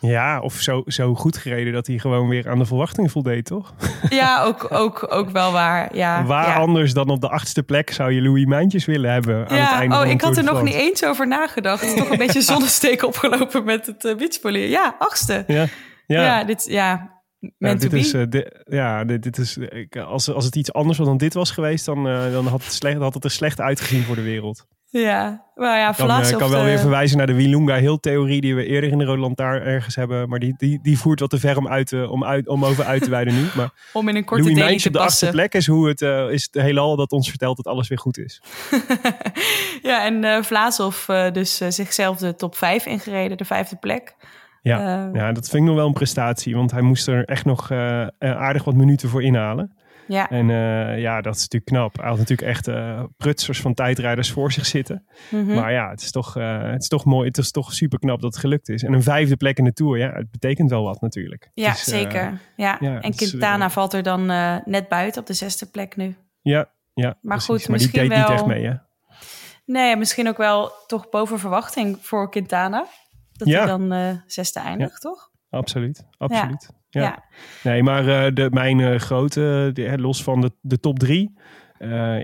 Ja, 0.00 0.40
of 0.40 0.54
zo, 0.54 0.82
zo 0.86 1.14
goed 1.14 1.36
gereden 1.36 1.72
dat 1.72 1.86
hij 1.86 1.98
gewoon 1.98 2.28
weer 2.28 2.50
aan 2.50 2.58
de 2.58 2.64
verwachtingen 2.64 3.10
voldeed, 3.10 3.44
toch? 3.44 3.74
Ja, 4.08 4.42
ook, 4.42 4.66
ook, 4.70 5.06
ook 5.12 5.30
wel 5.30 5.52
waar. 5.52 5.96
Ja, 5.96 6.24
waar 6.24 6.48
ja. 6.48 6.54
anders 6.54 6.92
dan 6.92 7.08
op 7.08 7.20
de 7.20 7.28
achtste 7.28 7.62
plek 7.62 7.90
zou 7.90 8.12
je 8.12 8.22
Louis 8.22 8.44
Mijntjes 8.44 8.84
willen 8.84 9.12
hebben 9.12 9.48
aan 9.48 9.56
ja, 9.56 9.62
het 9.62 9.72
einde 9.72 9.94
oh, 9.94 10.00
van 10.00 10.10
ik 10.10 10.20
had 10.20 10.36
er 10.36 10.44
nog 10.44 10.62
niet 10.62 10.74
eens 10.74 11.04
over 11.04 11.26
nagedacht. 11.26 11.96
Toch 11.96 12.10
een 12.10 12.18
beetje 12.18 12.42
zonnesteek 12.52 13.02
opgelopen 13.02 13.64
met 13.64 13.86
het 13.86 14.04
uh, 14.04 14.16
beachpolier. 14.16 14.68
Ja, 14.68 14.96
achtste. 14.98 15.44
Ja, 15.46 15.66
ja. 16.06 16.22
ja 16.22 16.44
dit, 16.44 16.64
ja, 16.68 17.13
ja, 17.58 17.74
dit 17.74 17.92
is, 17.92 18.14
uh, 18.14 18.24
dit, 18.28 18.62
ja, 18.64 19.04
dit, 19.04 19.22
dit 19.22 19.38
is, 19.38 19.56
ik, 19.56 19.96
als, 19.96 20.30
als 20.30 20.44
het 20.44 20.56
iets 20.56 20.72
anders 20.72 20.98
dan 20.98 21.16
dit 21.16 21.34
was 21.34 21.50
geweest, 21.50 21.84
dan, 21.84 22.08
uh, 22.08 22.32
dan 22.32 22.46
had, 22.46 22.64
het 22.64 22.72
slecht, 22.72 22.98
had 22.98 23.14
het 23.14 23.24
er 23.24 23.30
slecht 23.30 23.60
uitgezien 23.60 24.02
voor 24.02 24.14
de 24.14 24.22
wereld. 24.22 24.66
Ja, 25.00 25.44
maar 25.54 25.78
ja, 25.78 25.90
Ik 25.90 25.96
kan, 25.96 26.08
uh, 26.08 26.36
kan 26.36 26.50
wel 26.50 26.60
de... 26.60 26.66
weer 26.66 26.78
verwijzen 26.78 27.16
naar 27.16 27.26
de 27.26 27.34
Wilunga 27.34 27.76
Hill 27.76 27.98
theorie 28.00 28.40
die 28.40 28.54
we 28.54 28.66
eerder 28.66 28.90
in 28.90 28.98
de 28.98 29.04
Rode 29.04 29.20
Lantaarn 29.20 29.62
ergens 29.62 29.94
hebben. 29.94 30.28
Maar 30.28 30.38
die, 30.38 30.54
die, 30.56 30.78
die 30.82 30.98
voert 30.98 31.20
wat 31.20 31.30
te 31.30 31.38
ver 31.38 31.56
om, 31.56 31.68
uit, 31.68 31.92
om, 32.08 32.24
uit, 32.24 32.48
om 32.48 32.64
over 32.64 32.84
uit 32.84 33.02
te 33.02 33.10
wijden 33.10 33.34
nu. 33.34 33.46
Maar 33.56 33.70
om 33.92 34.08
in 34.08 34.16
een 34.16 34.24
korte 34.24 34.52
Louis 34.52 34.86
op 34.86 34.92
de 34.92 34.98
achtste 34.98 35.30
plek 35.30 35.54
is, 35.54 35.66
hoe 35.66 35.88
het, 35.88 36.00
uh, 36.00 36.30
is 36.30 36.48
het 36.52 36.62
heelal 36.62 36.96
dat 36.96 37.12
ons 37.12 37.28
vertelt 37.28 37.56
dat 37.56 37.66
alles 37.66 37.88
weer 37.88 37.98
goed 37.98 38.18
is. 38.18 38.42
ja, 39.82 40.04
en 40.04 40.24
uh, 40.24 40.42
Vlaasov 40.42 41.06
dus 41.32 41.56
zichzelf 41.56 42.18
de 42.18 42.34
top 42.34 42.56
5 42.56 42.86
ingereden, 42.86 43.36
de 43.36 43.44
vijfde 43.44 43.76
plek. 43.76 44.14
Ja, 44.64 45.06
uh, 45.06 45.14
ja, 45.14 45.32
dat 45.32 45.48
vind 45.48 45.62
ik 45.62 45.68
nog 45.68 45.76
wel 45.76 45.86
een 45.86 45.92
prestatie. 45.92 46.56
Want 46.56 46.70
hij 46.70 46.80
moest 46.80 47.08
er 47.08 47.24
echt 47.24 47.44
nog 47.44 47.70
uh, 47.70 48.06
aardig 48.18 48.64
wat 48.64 48.74
minuten 48.74 49.08
voor 49.08 49.22
inhalen. 49.22 49.76
Ja. 50.06 50.30
En 50.30 50.48
uh, 50.48 51.00
ja, 51.00 51.20
dat 51.20 51.34
is 51.34 51.40
natuurlijk 51.40 51.64
knap. 51.64 51.96
Hij 51.96 52.08
had 52.08 52.18
natuurlijk 52.18 52.48
echt 52.48 52.70
prutsers 53.16 53.60
van 53.60 53.74
tijdrijders 53.74 54.30
voor 54.30 54.52
zich 54.52 54.66
zitten. 54.66 55.04
Mhm. 55.06 55.40
Mm 55.40 55.46
-hmm. 55.46 55.54
Maar 55.60 55.72
ja, 55.72 55.90
het 55.90 56.00
is, 56.00 56.10
toch, 56.10 56.34
het 56.34 56.82
is 56.82 56.88
toch 56.88 57.04
mooi. 57.04 57.28
Het 57.28 57.38
is 57.38 57.50
toch 57.50 57.72
super 57.72 57.98
knap 57.98 58.20
dat 58.20 58.32
het 58.32 58.40
gelukt 58.40 58.68
is. 58.68 58.82
En 58.82 58.92
een 58.92 59.02
vijfde 59.02 59.36
plek 59.36 59.58
in 59.58 59.64
de 59.64 59.72
Tour, 59.72 59.98
ja, 59.98 60.12
het 60.12 60.30
betekent 60.30 60.70
wel 60.70 60.82
wat 60.82 61.00
natuurlijk. 61.00 61.50
Ja, 61.54 61.74
zeker. 61.74 62.40
Ja. 62.56 62.76
ja. 62.80 63.00
en 63.00 63.14
Quintana 63.14 63.70
valt 63.70 63.92
er 63.92 64.02
dan 64.02 64.26
net 64.64 64.88
buiten 64.88 65.20
op 65.20 65.26
de 65.26 65.34
zesde 65.34 65.66
plek 65.66 65.96
nu. 65.96 66.16
Ja, 66.42 66.68
ja 66.94 67.16
maar 67.20 67.36
precies. 67.36 67.46
goed, 67.46 67.68
maar 67.68 67.78
die 67.78 67.90
deed 67.90 68.08
wel... 68.08 68.18
niet 68.18 68.30
echt 68.30 68.46
mee, 68.46 68.66
hè? 68.66 68.74
Nee, 69.66 69.96
misschien 69.96 70.28
ook 70.28 70.36
wel 70.36 70.72
toch 70.86 71.08
boven 71.08 71.38
verwachting 71.38 71.98
voor 72.00 72.30
Quintana. 72.30 72.86
Dat 73.44 73.52
ja. 73.52 73.58
hij 73.58 73.66
dan 73.66 73.92
uh, 73.92 74.16
zesde 74.26 74.60
eindigt, 74.60 75.02
ja. 75.02 75.10
toch? 75.10 75.30
Absoluut, 75.50 76.04
absoluut. 76.16 76.70
Ja. 76.88 77.02
ja. 77.02 77.24
Nee, 77.62 77.82
maar 77.82 78.04
uh, 78.04 78.34
de, 78.34 78.50
mijn 78.50 78.78
uh, 78.78 78.98
grote, 78.98 79.70
de, 79.72 79.98
los 79.98 80.22
van 80.22 80.40
de, 80.40 80.52
de 80.60 80.80
top 80.80 80.98
drie. 80.98 81.38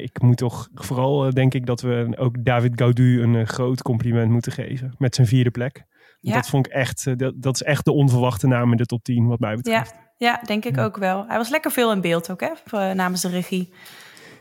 ik 0.00 0.22
moet 0.22 0.36
toch 0.36 0.68
vooral, 0.74 1.30
denk 1.34 1.54
ik, 1.54 1.66
dat 1.66 1.80
we 1.80 2.12
ook 2.16 2.44
David 2.44 2.72
Gaudu 2.74 3.22
een 3.22 3.46
groot 3.46 3.82
compliment 3.82 4.30
moeten 4.30 4.52
geven. 4.52 4.94
Met 4.98 5.14
zijn 5.14 5.26
vierde 5.26 5.50
plek. 5.50 5.84
Ja. 6.20 6.34
Dat 6.34 6.48
vond 6.48 6.66
ik 6.66 6.72
echt, 6.72 7.18
dat, 7.18 7.34
dat 7.36 7.54
is 7.54 7.62
echt 7.62 7.84
de 7.84 7.92
onverwachte 7.92 8.46
naam 8.46 8.70
in 8.70 8.76
de 8.76 8.86
top 8.86 9.02
10 9.04 9.26
wat 9.26 9.38
mij 9.38 9.54
betreft. 9.56 9.94
Ja, 10.16 10.32
ja 10.32 10.40
denk 10.44 10.64
ik 10.64 10.78
ook 10.78 10.96
wel. 10.96 11.24
Hij 11.26 11.36
was 11.36 11.48
lekker 11.48 11.70
veel 11.70 11.92
in 11.92 12.00
beeld 12.00 12.30
ook, 12.30 12.40
hè, 12.40 12.94
namens 12.94 13.20
de 13.20 13.28
regie. 13.28 13.72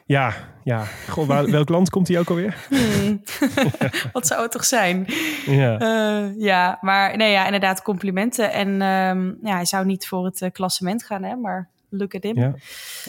Ja, 0.09 0.33
ja. 0.63 0.83
Goh, 1.09 1.27
welk 1.57 1.69
land 1.69 1.89
komt 1.89 2.07
hij 2.07 2.19
ook 2.19 2.29
alweer? 2.29 2.57
Hmm. 2.69 3.21
Wat 4.13 4.27
zou 4.27 4.41
het 4.41 4.51
toch 4.51 4.65
zijn? 4.65 5.05
Ja, 5.45 5.81
uh, 5.81 6.39
ja 6.41 6.77
maar 6.81 7.17
nee, 7.17 7.31
ja, 7.31 7.45
inderdaad 7.45 7.81
complimenten. 7.81 8.51
En 8.51 8.67
um, 8.67 9.37
ja, 9.41 9.53
hij 9.53 9.65
zou 9.65 9.85
niet 9.85 10.07
voor 10.07 10.25
het 10.25 10.41
uh, 10.41 10.49
klassement 10.51 11.03
gaan, 11.03 11.23
hè, 11.23 11.35
maar 11.35 11.69
look 11.89 12.15
at 12.15 12.23
him. 12.23 12.37
Ja, 12.37 12.53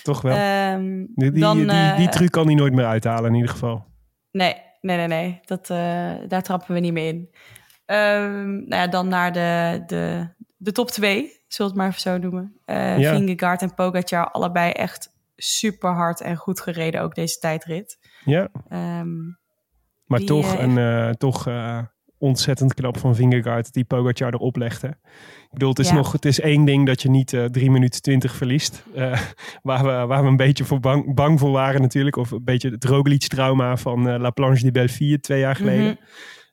toch 0.02 0.22
wel. 0.22 0.72
Um, 0.72 1.06
die, 1.14 1.30
die, 1.30 1.40
dan, 1.40 1.56
die, 1.56 1.66
die, 1.66 1.94
die, 1.96 2.06
uh, 2.06 2.12
truc 2.12 2.30
kan 2.30 2.46
hij 2.46 2.54
nooit 2.54 2.72
meer 2.72 2.86
uithalen 2.86 3.28
in 3.28 3.34
ieder 3.34 3.50
geval. 3.50 3.84
Nee, 4.30 4.56
nee, 4.80 4.96
nee, 4.96 5.06
nee. 5.06 5.40
Dat, 5.44 5.66
daar 6.28 6.42
trappen 6.42 6.74
we 6.74 6.80
niet 6.80 6.92
meer 6.92 7.08
in. 7.08 7.28
Um, 7.96 8.68
nou 8.68 8.82
ja, 8.82 8.86
dan 8.86 9.08
naar 9.08 9.32
de, 9.32 9.82
de, 9.86 10.28
de 10.56 10.72
top 10.72 10.90
twee, 10.90 11.14
zullen 11.14 11.32
we 11.56 11.64
het 11.64 11.74
maar 11.74 11.86
even 11.88 12.00
zo 12.00 12.18
noemen. 12.18 12.56
Uh, 12.66 12.98
ja. 12.98 13.14
Vingegaard 13.14 13.62
en 13.62 13.74
Pogacar, 13.74 14.30
allebei 14.30 14.70
echt 14.70 15.18
super 15.42 15.90
hard 15.90 16.20
en 16.20 16.36
goed 16.36 16.60
gereden, 16.60 17.00
ook 17.00 17.14
deze 17.14 17.38
tijdrit. 17.38 17.98
Ja. 18.24 18.48
Um, 19.00 19.38
maar 20.04 20.20
toch, 20.20 20.54
uh, 20.54 20.60
een, 20.60 20.76
uh, 20.76 21.10
toch 21.10 21.48
uh, 21.48 21.82
ontzettend 22.18 22.74
knap 22.74 22.98
van 22.98 23.14
Vingegaard 23.14 23.72
die 23.72 23.84
Pogacar 23.84 24.34
erop 24.34 24.56
legde. 24.56 24.88
Ik 24.88 25.48
bedoel, 25.50 25.68
het 25.68 25.78
is, 25.78 25.88
ja. 25.88 25.94
nog, 25.94 26.12
het 26.12 26.24
is 26.24 26.40
één 26.40 26.64
ding 26.64 26.86
dat 26.86 27.02
je 27.02 27.10
niet 27.10 27.32
uh, 27.32 27.44
3 27.44 27.70
minuten 27.70 28.02
20 28.02 28.34
verliest. 28.34 28.84
waar, 29.62 29.84
we, 29.84 30.06
waar 30.06 30.22
we 30.22 30.28
een 30.28 30.36
beetje 30.36 30.64
voor 30.64 30.80
bang, 30.80 31.14
bang 31.14 31.38
voor 31.38 31.50
waren 31.50 31.80
natuurlijk. 31.80 32.16
Of 32.16 32.30
een 32.30 32.44
beetje 32.44 32.70
het 32.70 32.84
Roglic-trauma 32.84 33.76
van 33.76 34.18
La 34.18 34.30
Planche 34.30 34.64
de 34.64 34.70
Belleville 34.70 35.20
twee 35.20 35.40
jaar 35.40 35.56
geleden. 35.56 35.98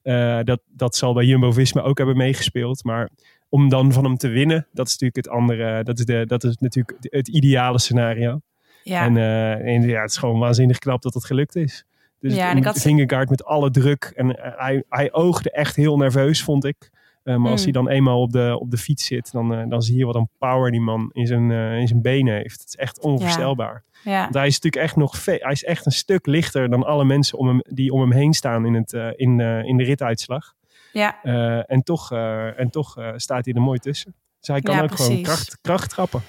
Mm 0.03 0.13
-hmm. 0.13 0.43
dat, 0.43 0.61
dat 0.65 0.95
zal 0.95 1.13
bij 1.13 1.25
Jumbo-Visma 1.25 1.81
ook 1.81 1.97
hebben 1.97 2.17
meegespeeld. 2.17 2.83
Maar 2.83 3.09
om 3.49 3.69
dan 3.69 3.91
van 3.91 4.03
hem 4.03 4.17
te 4.17 4.27
winnen, 4.27 4.67
dat 4.71 4.87
is 4.87 4.91
natuurlijk 4.91 5.25
het 5.25 5.35
andere. 5.35 5.83
Dat 5.83 5.99
is, 5.99 6.05
de, 6.05 6.25
dat 6.25 6.43
is 6.43 6.57
natuurlijk 6.57 6.97
het 7.01 7.27
ideale 7.27 7.79
scenario. 7.79 8.39
Ja. 8.87 9.05
En, 9.05 9.15
uh, 9.15 9.75
en, 9.75 9.81
ja, 9.81 10.01
het 10.01 10.09
is 10.09 10.17
gewoon 10.17 10.39
waanzinnig 10.39 10.79
knap 10.79 11.01
dat 11.01 11.13
het 11.13 11.25
gelukt 11.25 11.55
is. 11.55 11.85
Dus 12.19 12.35
ja, 12.35 12.49
en 12.49 12.63
had... 12.63 12.81
Vingegaard 12.81 13.29
met 13.29 13.45
alle 13.45 13.71
druk. 13.71 14.11
En 14.15 14.29
uh, 14.29 14.35
hij, 14.39 14.83
hij 14.89 15.13
oogde 15.13 15.51
echt 15.51 15.75
heel 15.75 15.97
nerveus, 15.97 16.43
vond 16.43 16.65
ik. 16.65 16.89
Uh, 16.91 17.33
maar 17.33 17.37
mm. 17.39 17.45
als 17.45 17.63
hij 17.63 17.71
dan 17.71 17.89
eenmaal 17.89 18.21
op 18.21 18.31
de, 18.31 18.57
op 18.59 18.71
de 18.71 18.77
fiets 18.77 19.05
zit, 19.05 19.31
dan, 19.31 19.69
dan 19.69 19.81
zie 19.81 19.97
je 19.97 20.05
wat 20.05 20.15
een 20.15 20.29
power 20.37 20.71
die 20.71 20.81
man 20.81 21.09
in 21.13 21.27
zijn, 21.27 21.51
in 21.51 21.87
zijn 21.87 22.01
benen 22.01 22.33
heeft. 22.33 22.59
Het 22.59 22.67
is 22.67 22.75
echt 22.75 22.99
onvoorstelbaar. 22.99 23.83
Ja. 24.03 24.21
Want 24.21 24.33
hij 24.33 24.47
is 24.47 24.53
natuurlijk 24.53 24.83
echt 24.83 24.95
nog 24.95 25.25
hij 25.25 25.51
is 25.51 25.63
echt 25.63 25.85
een 25.85 25.91
stuk 25.91 26.25
lichter 26.25 26.69
dan 26.69 26.85
alle 26.85 27.05
mensen 27.05 27.37
om 27.37 27.47
hem, 27.47 27.61
die 27.69 27.91
om 27.91 28.01
hem 28.01 28.11
heen 28.11 28.33
staan 28.33 28.65
in, 28.65 28.73
het, 28.73 28.93
in, 29.15 29.39
in 29.39 29.77
de 29.77 29.83
rituitslag. 29.83 30.53
Ja. 30.91 31.21
en 31.63 31.83
toch, 31.83 32.11
en 32.55 32.69
toch 32.69 32.97
staat 33.15 33.45
hij 33.45 33.53
er 33.53 33.61
mooi 33.61 33.79
tussen. 33.79 34.15
Dus 34.39 34.47
hij 34.47 34.61
kan 34.61 34.75
ja, 34.75 34.81
ook 34.81 34.87
precies. 34.87 35.05
gewoon 35.05 35.21
kracht, 35.21 35.57
kracht 35.61 35.89
trappen. 35.89 36.21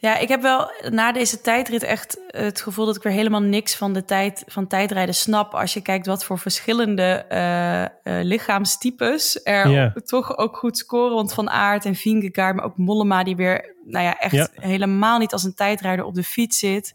Ja, 0.00 0.18
ik 0.18 0.28
heb 0.28 0.42
wel 0.42 0.70
na 0.90 1.12
deze 1.12 1.40
tijdrit 1.40 1.82
echt 1.82 2.20
het 2.26 2.60
gevoel 2.60 2.86
dat 2.86 2.96
ik 2.96 3.02
weer 3.02 3.12
helemaal 3.12 3.40
niks 3.40 3.76
van 3.76 3.92
de 3.92 4.04
tijd 4.04 4.42
van 4.46 4.66
tijdrijden 4.66 5.14
snap. 5.14 5.54
Als 5.54 5.74
je 5.74 5.80
kijkt 5.80 6.06
wat 6.06 6.24
voor 6.24 6.38
verschillende 6.38 7.24
uh, 7.28 8.14
uh, 8.14 8.24
lichaamstypes 8.24 9.40
er 9.42 9.70
yeah. 9.70 9.96
toch 9.96 10.36
ook 10.36 10.56
goed 10.56 10.78
scoren. 10.78 11.14
Want 11.14 11.34
Van 11.34 11.50
Aert 11.50 11.84
en 11.84 11.94
Vingegaard, 11.94 12.56
maar 12.56 12.64
ook 12.64 12.76
Mollema 12.76 13.22
die 13.22 13.36
weer, 13.36 13.74
nou 13.84 14.04
ja, 14.04 14.18
echt 14.18 14.50
helemaal 14.54 15.18
niet 15.18 15.32
als 15.32 15.44
een 15.44 15.54
tijdrijder 15.54 16.04
op 16.04 16.14
de 16.14 16.24
fiets 16.24 16.58
zit. 16.58 16.92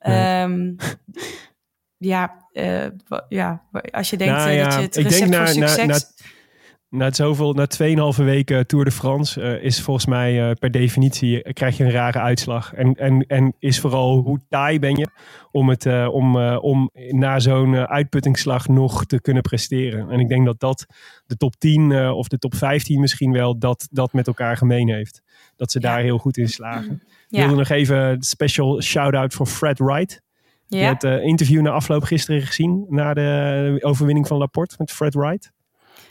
Nee. 0.00 0.42
Um, 0.42 0.76
ja, 1.96 2.46
uh, 2.52 2.86
ja, 3.28 3.62
als 3.90 4.10
je 4.10 4.16
denkt 4.16 4.34
nou, 4.34 4.50
ja, 4.50 4.64
dat 4.64 4.74
je 4.74 4.80
het 4.80 4.96
recept 4.96 5.36
voor 5.36 5.46
succes... 5.46 5.76
Na, 5.76 5.86
na, 5.86 5.98
na 6.90 7.12
zoveel, 7.12 7.52
na 7.52 7.66
2,5 8.16 8.24
weken 8.24 8.66
Tour 8.66 8.84
de 8.84 8.90
France 8.90 9.40
uh, 9.40 9.64
is 9.64 9.80
volgens 9.80 10.06
mij 10.06 10.48
uh, 10.48 10.54
per 10.58 10.70
definitie 10.70 11.44
uh, 11.44 11.52
krijg 11.52 11.76
je 11.76 11.84
een 11.84 11.90
rare 11.90 12.18
uitslag. 12.18 12.74
En, 12.74 12.94
en, 12.94 13.24
en 13.26 13.54
is 13.58 13.80
vooral 13.80 14.18
hoe 14.18 14.40
taai 14.48 14.78
ben 14.78 14.96
je 14.96 15.08
om, 15.50 15.68
het, 15.68 15.86
om, 16.08 16.36
om 16.56 16.90
na 17.10 17.38
zo'n 17.38 17.76
uitputtingsslag 17.76 18.68
nog 18.68 19.06
te 19.06 19.20
kunnen 19.20 19.42
presteren. 19.42 20.10
En 20.10 20.20
ik 20.20 20.28
denk 20.28 20.46
dat 20.46 20.60
dat 20.60 20.86
de 21.26 21.36
top 21.36 21.56
10 21.56 22.10
of 22.10 22.28
de 22.28 22.38
top 22.38 22.54
15 22.54 23.00
misschien 23.00 23.32
wel 23.32 23.58
dat, 23.58 23.88
dat 23.90 24.12
met 24.12 24.26
elkaar 24.26 24.56
gemeen 24.56 24.88
heeft. 24.88 25.22
Dat 25.56 25.70
ze 25.70 25.80
ja. 25.80 25.88
daar 25.88 26.02
heel 26.02 26.18
goed 26.18 26.36
in 26.36 26.48
slagen. 26.48 27.02
Ja. 27.28 27.38
Ik 27.38 27.44
wilde 27.44 27.58
nog 27.58 27.68
even 27.68 27.96
een 27.96 28.22
special 28.22 28.82
shout-out 28.82 29.34
voor 29.34 29.46
Fred 29.46 29.78
Wright. 29.78 30.22
Ja. 30.66 30.78
Je 30.78 30.84
hebt 30.84 31.02
het 31.02 31.22
interview 31.22 31.60
na 31.60 31.70
afloop 31.70 32.02
gisteren 32.02 32.42
gezien 32.42 32.86
na 32.88 33.14
de 33.14 33.78
overwinning 33.80 34.26
van 34.26 34.38
Laporte 34.38 34.74
met 34.78 34.92
Fred 34.92 35.14
Wright. 35.14 35.52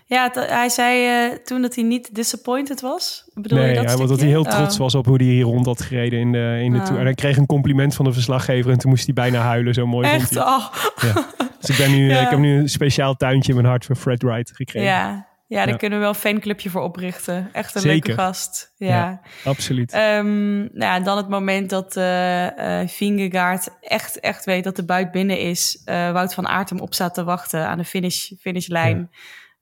Ja, 0.09 0.29
hij 0.33 0.69
zei 0.69 1.27
uh, 1.27 1.35
toen 1.35 1.61
dat 1.61 1.75
hij 1.75 1.83
niet 1.83 2.15
disappointed 2.15 2.81
was. 2.81 3.29
Bedoel 3.33 3.57
nee, 3.57 3.67
je 3.69 3.75
dat, 3.75 3.97
hij, 3.97 4.07
dat 4.07 4.19
hij 4.19 4.27
heel 4.27 4.43
trots 4.43 4.73
oh. 4.73 4.79
was 4.79 4.95
op 4.95 5.05
hoe 5.05 5.15
hij 5.15 5.25
hier 5.25 5.43
rond 5.43 5.65
had 5.65 5.81
gereden 5.81 6.19
in 6.19 6.31
de, 6.31 6.59
in 6.63 6.71
de 6.71 6.79
oh. 6.79 6.85
tour. 6.85 6.99
En 6.99 7.05
hij 7.05 7.13
kreeg 7.13 7.37
een 7.37 7.45
compliment 7.45 7.95
van 7.95 8.05
de 8.05 8.13
verslaggever 8.13 8.71
en 8.71 8.77
toen 8.77 8.89
moest 8.89 9.05
hij 9.05 9.13
bijna 9.13 9.39
huilen. 9.39 9.73
Zo 9.73 9.87
mooi 9.87 10.07
Echt? 10.07 10.33
vond 10.33 10.45
hij. 10.45 10.55
Oh. 10.55 10.73
Ja. 11.01 11.25
Dus 11.59 11.69
ik, 11.69 11.77
ben 11.77 11.91
nu, 11.91 12.09
ja. 12.11 12.21
ik 12.21 12.29
heb 12.29 12.39
nu 12.39 12.59
een 12.59 12.69
speciaal 12.69 13.15
tuintje 13.15 13.49
in 13.49 13.57
mijn 13.57 13.69
hart 13.69 13.85
voor 13.85 13.95
Fred 13.95 14.21
Wright 14.21 14.51
gekregen. 14.55 14.89
Ja, 14.89 15.27
ja, 15.47 15.57
daar 15.57 15.67
ja. 15.67 15.75
kunnen 15.75 15.97
we 15.97 16.03
wel 16.03 16.13
een 16.13 16.19
fanclubje 16.19 16.69
voor 16.69 16.81
oprichten. 16.81 17.49
Echt 17.51 17.75
een 17.75 17.81
Zeker. 17.81 18.07
leuke 18.07 18.21
gast. 18.21 18.73
Ja, 18.77 18.87
ja 18.87 19.21
absoluut. 19.43 19.93
Um, 19.93 20.57
nou 20.57 20.69
ja, 20.73 20.95
en 20.95 21.03
dan 21.03 21.17
het 21.17 21.29
moment 21.29 21.69
dat 21.69 21.97
uh, 21.97 22.45
uh, 22.45 22.87
Vingegaard 22.87 23.69
echt, 23.81 24.19
echt 24.19 24.45
weet 24.45 24.63
dat 24.63 24.75
de 24.75 24.85
buit 24.85 25.11
binnen 25.11 25.39
is. 25.39 25.81
Uh, 25.85 26.11
Wout 26.11 26.33
van 26.33 26.47
Aert 26.47 26.69
hem 26.69 26.79
op 26.79 26.93
staat 26.93 27.13
te 27.13 27.23
wachten 27.23 27.67
aan 27.67 27.77
de 27.77 27.85
finish, 27.85 28.31
finishlijn. 28.39 29.09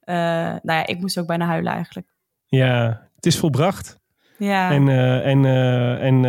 Uh, 0.09 0.15
nou 0.15 0.59
ja, 0.63 0.87
ik 0.87 0.99
moest 0.99 1.19
ook 1.19 1.27
bijna 1.27 1.45
huilen 1.45 1.73
eigenlijk. 1.73 2.07
Ja, 2.45 3.01
het 3.15 3.25
is 3.25 3.37
volbracht. 3.37 3.99
Ja. 4.37 4.71
En, 4.71 4.87
uh, 4.87 5.25
en, 5.25 5.43
uh, 5.43 6.03
en 6.03 6.23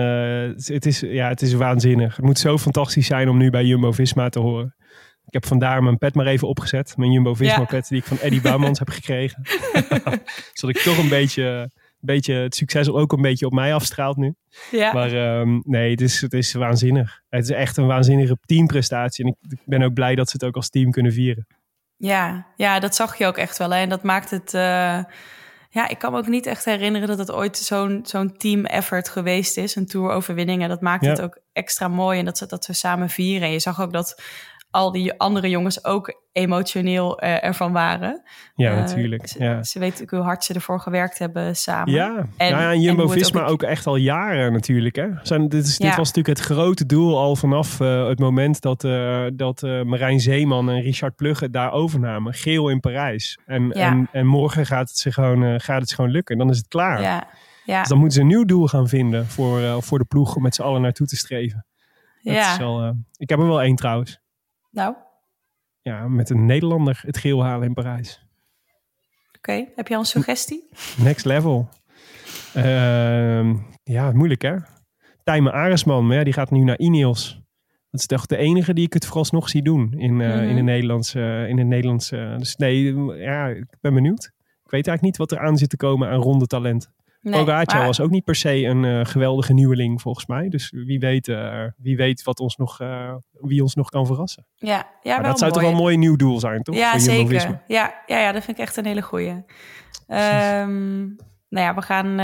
het, 0.55 0.87
is, 0.87 1.01
ja, 1.01 1.29
het 1.29 1.43
is 1.43 1.53
waanzinnig. 1.53 2.17
Het 2.17 2.25
moet 2.25 2.39
zo 2.39 2.59
fantastisch 2.59 3.07
zijn 3.07 3.29
om 3.29 3.37
nu 3.37 3.51
bij 3.51 3.65
Jumbo-Visma 3.65 4.29
te 4.29 4.39
horen. 4.39 4.77
Ik 5.29 5.35
heb 5.35 5.47
vandaar 5.47 5.83
mijn 5.83 5.99
pet 5.99 6.15
maar 6.15 6.27
even 6.27 6.49
opgezet. 6.49 6.97
Mijn 6.97 7.13
Jumbo-Visma-pet 7.13 7.83
ja. 7.83 7.89
die 7.89 7.99
ik 7.99 8.05
van 8.05 8.19
Eddie 8.19 8.41
Bouwmans 8.41 8.79
heb 8.79 8.89
gekregen. 8.89 9.43
Zodat 10.53 10.77
ik 10.77 10.83
toch 10.83 10.99
een 10.99 11.09
beetje, 11.09 11.71
beetje 12.01 12.35
het 12.35 12.55
succes 12.55 12.91
ook 12.91 13.13
een 13.13 13.23
beetje 13.23 13.47
op 13.47 13.53
mij 13.53 13.75
afstraalt 13.75 14.17
nu. 14.17 14.35
Ja. 14.71 14.93
Maar 14.93 15.39
um, 15.41 15.63
nee, 15.65 15.91
het 15.91 16.01
is, 16.01 16.21
het 16.21 16.33
is 16.33 16.53
waanzinnig. 16.53 17.21
Het 17.29 17.45
is 17.45 17.51
echt 17.51 17.77
een 17.77 17.87
waanzinnige 17.87 18.39
teamprestatie. 18.45 19.25
En 19.25 19.37
ik 19.49 19.59
ben 19.65 19.83
ook 19.83 19.95
blij 19.95 20.15
dat 20.15 20.31
ze 20.31 20.37
het 20.37 20.45
ook 20.45 20.57
als 20.57 20.71
team 20.71 20.91
kunnen 20.91 21.13
vieren. 21.13 21.47
Ja, 21.99 22.47
ja, 22.57 22.79
dat 22.79 22.95
zag 22.95 23.19
je 23.19 23.27
ook 23.27 23.37
echt 23.37 23.59
wel. 23.59 23.71
Hè? 23.71 23.81
En 23.81 23.89
dat 23.89 24.03
maakt 24.03 24.31
het. 24.31 24.55
Uh, 24.55 25.05
ja, 25.71 25.89
ik 25.89 25.99
kan 25.99 26.13
me 26.13 26.19
ook 26.19 26.27
niet 26.27 26.47
echt 26.47 26.65
herinneren 26.65 27.09
dat 27.09 27.19
het 27.19 27.33
ooit 27.33 27.57
zo'n 27.57 28.01
zo'n 28.05 28.37
team 28.37 28.65
effort 28.65 29.09
geweest 29.09 29.57
is. 29.57 29.77
Een 29.77 29.87
tour-overwinning. 29.87 30.63
En 30.63 30.69
dat 30.69 30.81
maakt 30.81 31.05
ja. 31.05 31.11
het 31.11 31.21
ook 31.21 31.39
extra 31.53 31.89
mooi. 31.89 32.19
En 32.19 32.25
dat 32.25 32.39
ze 32.39 32.47
dat 32.47 32.67
we 32.67 32.73
samen 32.73 33.09
vieren. 33.09 33.47
En 33.47 33.53
je 33.53 33.61
zag 33.61 33.81
ook 33.81 33.93
dat 33.93 34.23
al 34.71 34.93
die 34.93 35.19
andere 35.19 35.49
jongens 35.49 35.85
ook 35.85 36.27
emotioneel 36.39 37.25
uh, 37.25 37.45
ervan 37.45 37.73
waren. 37.73 38.23
Ja, 38.55 38.71
uh, 38.71 38.77
natuurlijk. 38.77 39.29
Ze, 39.29 39.43
ja. 39.43 39.63
ze 39.63 39.79
weten 39.79 40.03
ook 40.03 40.11
hoe 40.11 40.21
hard 40.21 40.45
ze 40.45 40.55
ervoor 40.55 40.81
gewerkt 40.81 41.19
hebben 41.19 41.57
samen. 41.57 41.93
Ja, 41.93 42.27
en, 42.37 42.49
ja, 42.49 42.73
en 42.73 42.81
Jumbo-Visma 42.81 43.43
ook, 43.43 43.51
ook, 43.51 43.63
echt 43.63 43.87
al 43.87 43.97
jaren 43.97 44.53
natuurlijk. 44.53 44.97
Hè? 44.97 45.09
Zijn, 45.23 45.49
dit, 45.49 45.65
is, 45.65 45.77
dit 45.77 45.97
was 45.97 46.13
natuurlijk 46.13 46.39
het 46.39 46.41
grote 46.41 46.87
doel 46.87 47.19
al 47.19 47.37
vanaf 47.37 47.81
uh, 47.81 48.09
het 48.09 48.19
moment 48.19 48.61
dat, 48.61 48.81
dat 49.35 49.63
Marijn 49.63 50.21
Zeeman 50.21 50.71
en 50.71 50.81
Richard 50.81 51.17
Plugge 51.17 51.51
daar 51.51 51.73
overnamen. 51.73 52.35
Geel 52.35 52.69
in 52.69 52.81
Parijs. 52.81 53.39
En, 53.47 53.71
ja. 53.75 53.91
en, 53.91 54.09
en 54.13 54.27
morgen 54.27 54.67
gaat 54.67 54.89
het, 54.89 54.99
ze 54.99 55.13
gewoon, 55.13 55.61
gaat 55.61 55.81
het 55.81 55.93
gewoon 55.93 56.11
lukken. 56.11 56.39
Dan 56.39 56.51
is 56.51 56.57
het 56.57 56.69
klaar. 56.69 57.03
Ja. 57.03 57.29
Ja. 57.65 57.79
Dus 57.81 57.89
dan 57.89 57.99
moeten 57.99 58.17
ze 58.17 58.23
een 58.23 58.29
nieuw 58.31 58.45
doel 58.45 58.67
gaan 58.67 58.89
vinden 58.89 59.27
voor, 59.27 59.83
voor 59.83 59.99
de 59.99 60.05
ploeg 60.05 60.37
om 60.37 60.43
met 60.43 60.55
z'n 60.55 60.63
allen 60.63 60.81
naartoe 60.81 61.07
te 61.07 61.17
streven. 61.17 61.67
Dat 62.23 62.35
ja. 62.35 62.53
Is 62.53 62.59
wel, 62.59 62.95
ik 63.17 63.29
heb 63.29 63.39
er 63.39 63.47
wel 63.47 63.63
één 63.63 63.77
trouwens. 63.77 64.21
Nou? 64.79 64.95
Ja, 65.83 66.09
met 66.09 66.31
een 66.31 66.47
Nederlander 66.47 67.01
het 67.07 67.19
geel 67.19 67.45
halen 67.45 67.67
in 67.69 67.75
Parijs. 67.75 68.27
Oké, 69.29 69.39
okay. 69.39 69.73
heb 69.75 69.89
je 69.89 69.95
al 69.95 70.01
een 70.01 70.07
suggestie? 70.07 70.69
Next 70.99 71.25
level. 71.25 71.69
Uh, 72.57 73.55
ja, 73.83 74.13
moeilijk 74.13 74.43
hè? 74.43 74.57
Tijmen 75.25 75.53
Aresman, 75.53 76.07
maar 76.07 76.17
ja, 76.17 76.25
die 76.25 76.33
gaat 76.33 76.51
nu 76.51 76.65
naar 76.65 76.79
Ineos. 76.79 77.41
Dat 77.91 78.01
is 78.01 78.07
toch 78.07 78.27
de 78.27 78.37
enige 78.37 78.75
die 78.75 78.85
ik 78.85 78.93
het 78.93 79.07
vooralsnog 79.07 79.49
zie 79.49 79.63
doen 79.63 79.93
in, 79.93 80.21
uh, 80.21 80.27
mm 80.27 80.39
-hmm. 80.39 80.49
in 80.49 80.57
de 80.57 80.63
Nederlandse. 80.63 81.47
In 81.49 81.57
de 81.57 81.63
Nederlandse 81.63 82.35
dus 82.39 82.57
nee, 82.57 82.95
ja, 83.15 83.49
ik 83.49 83.77
ben 83.81 83.95
benieuwd. 83.95 84.25
Ik 84.65 84.71
weet 84.71 84.87
eigenlijk 84.87 85.03
niet 85.03 85.17
wat 85.17 85.33
er 85.33 85.47
aan 85.47 85.57
zit 85.57 85.71
te 85.71 85.77
komen 85.77 86.09
aan 86.09 86.21
ronde 86.21 86.47
talent. 86.47 86.91
Nee, 87.31 87.45
maar... 87.45 87.87
was 87.87 88.01
ook 88.01 88.11
niet 88.11 88.25
per 88.25 88.35
se 88.35 88.65
een 88.65 88.85
uh, 88.85 89.05
geweldige 89.05 89.53
nieuweling 89.53 90.01
volgens 90.03 90.27
mij. 90.27 90.49
Dus 90.49 90.71
wie 90.71 90.99
weet, 90.99 91.29
uh, 91.29 91.65
wie 91.77 91.97
weet 91.97 92.23
wat 92.23 92.41
ons 92.41 92.57
nog, 92.57 92.81
uh, 92.81 93.15
wie 93.33 93.63
ons 93.63 93.75
nog 93.75 93.89
kan 93.89 94.07
verrassen. 94.07 94.47
Ja, 94.55 94.87
ja 95.03 95.21
wel 95.21 95.31
dat 95.31 95.39
zou 95.39 95.53
toch 95.53 95.63
wel 95.63 95.71
een 95.71 95.77
mooi 95.77 95.97
nieuw 95.97 96.17
doel 96.17 96.41
zijn, 96.41 96.63
toch? 96.63 96.75
Ja, 96.75 96.99
zeker. 96.99 97.63
Ja, 97.67 97.95
ja, 98.07 98.19
ja, 98.19 98.33
dat 98.33 98.45
vind 98.45 98.59
ik 98.59 98.65
echt 98.65 98.77
een 98.77 98.87
hele 98.87 99.03
goeie. 99.03 99.31
Um, 99.31 101.17
nou 101.49 101.67
ja, 101.67 101.75
we 101.75 101.83
gaan 101.83 102.15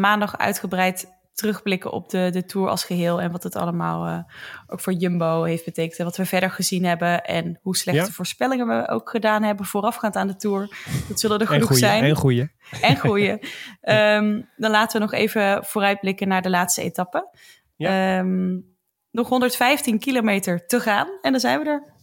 maandag 0.00 0.38
uitgebreid 0.38 1.12
terugblikken 1.34 1.92
op 1.92 2.10
de, 2.10 2.28
de 2.32 2.44
Tour 2.44 2.68
als 2.68 2.84
geheel. 2.84 3.20
En 3.20 3.30
wat 3.30 3.42
het 3.42 3.56
allemaal 3.56 4.06
uh, 4.06 4.18
ook 4.66 4.80
voor 4.80 4.92
Jumbo 4.92 5.42
heeft 5.42 5.64
betekend. 5.64 5.98
En 5.98 6.04
wat 6.04 6.16
we 6.16 6.26
verder 6.26 6.50
gezien 6.50 6.84
hebben. 6.84 7.24
En 7.24 7.58
hoe 7.62 7.76
slechte 7.76 8.12
voorspellingen 8.12 8.66
we 8.66 8.88
ook 8.88 9.10
gedaan 9.10 9.42
hebben 9.42 9.66
voorafgaand 9.66 10.16
aan 10.16 10.26
de 10.26 10.36
Tour. 10.36 10.68
Dat 11.08 11.20
zullen 11.20 11.38
er 11.38 11.46
genoeg 11.46 11.76
zijn. 11.76 12.04
En 12.04 12.16
goeie. 12.16 12.50
En 12.80 12.98
goeie. 12.98 13.30
um, 13.30 14.48
dan 14.56 14.70
laten 14.70 14.98
we 14.98 15.04
nog 15.04 15.12
even 15.12 15.64
vooruitblikken 15.64 16.28
naar 16.28 16.42
de 16.42 16.50
laatste 16.50 16.82
etappe. 16.82 17.36
Ja. 17.76 18.18
Um, 18.18 18.72
nog 19.10 19.28
115 19.28 19.98
kilometer 19.98 20.66
te 20.66 20.80
gaan. 20.80 21.08
En 21.22 21.30
dan 21.30 21.40
zijn 21.40 21.60
we 21.60 21.68
er. 21.68 21.93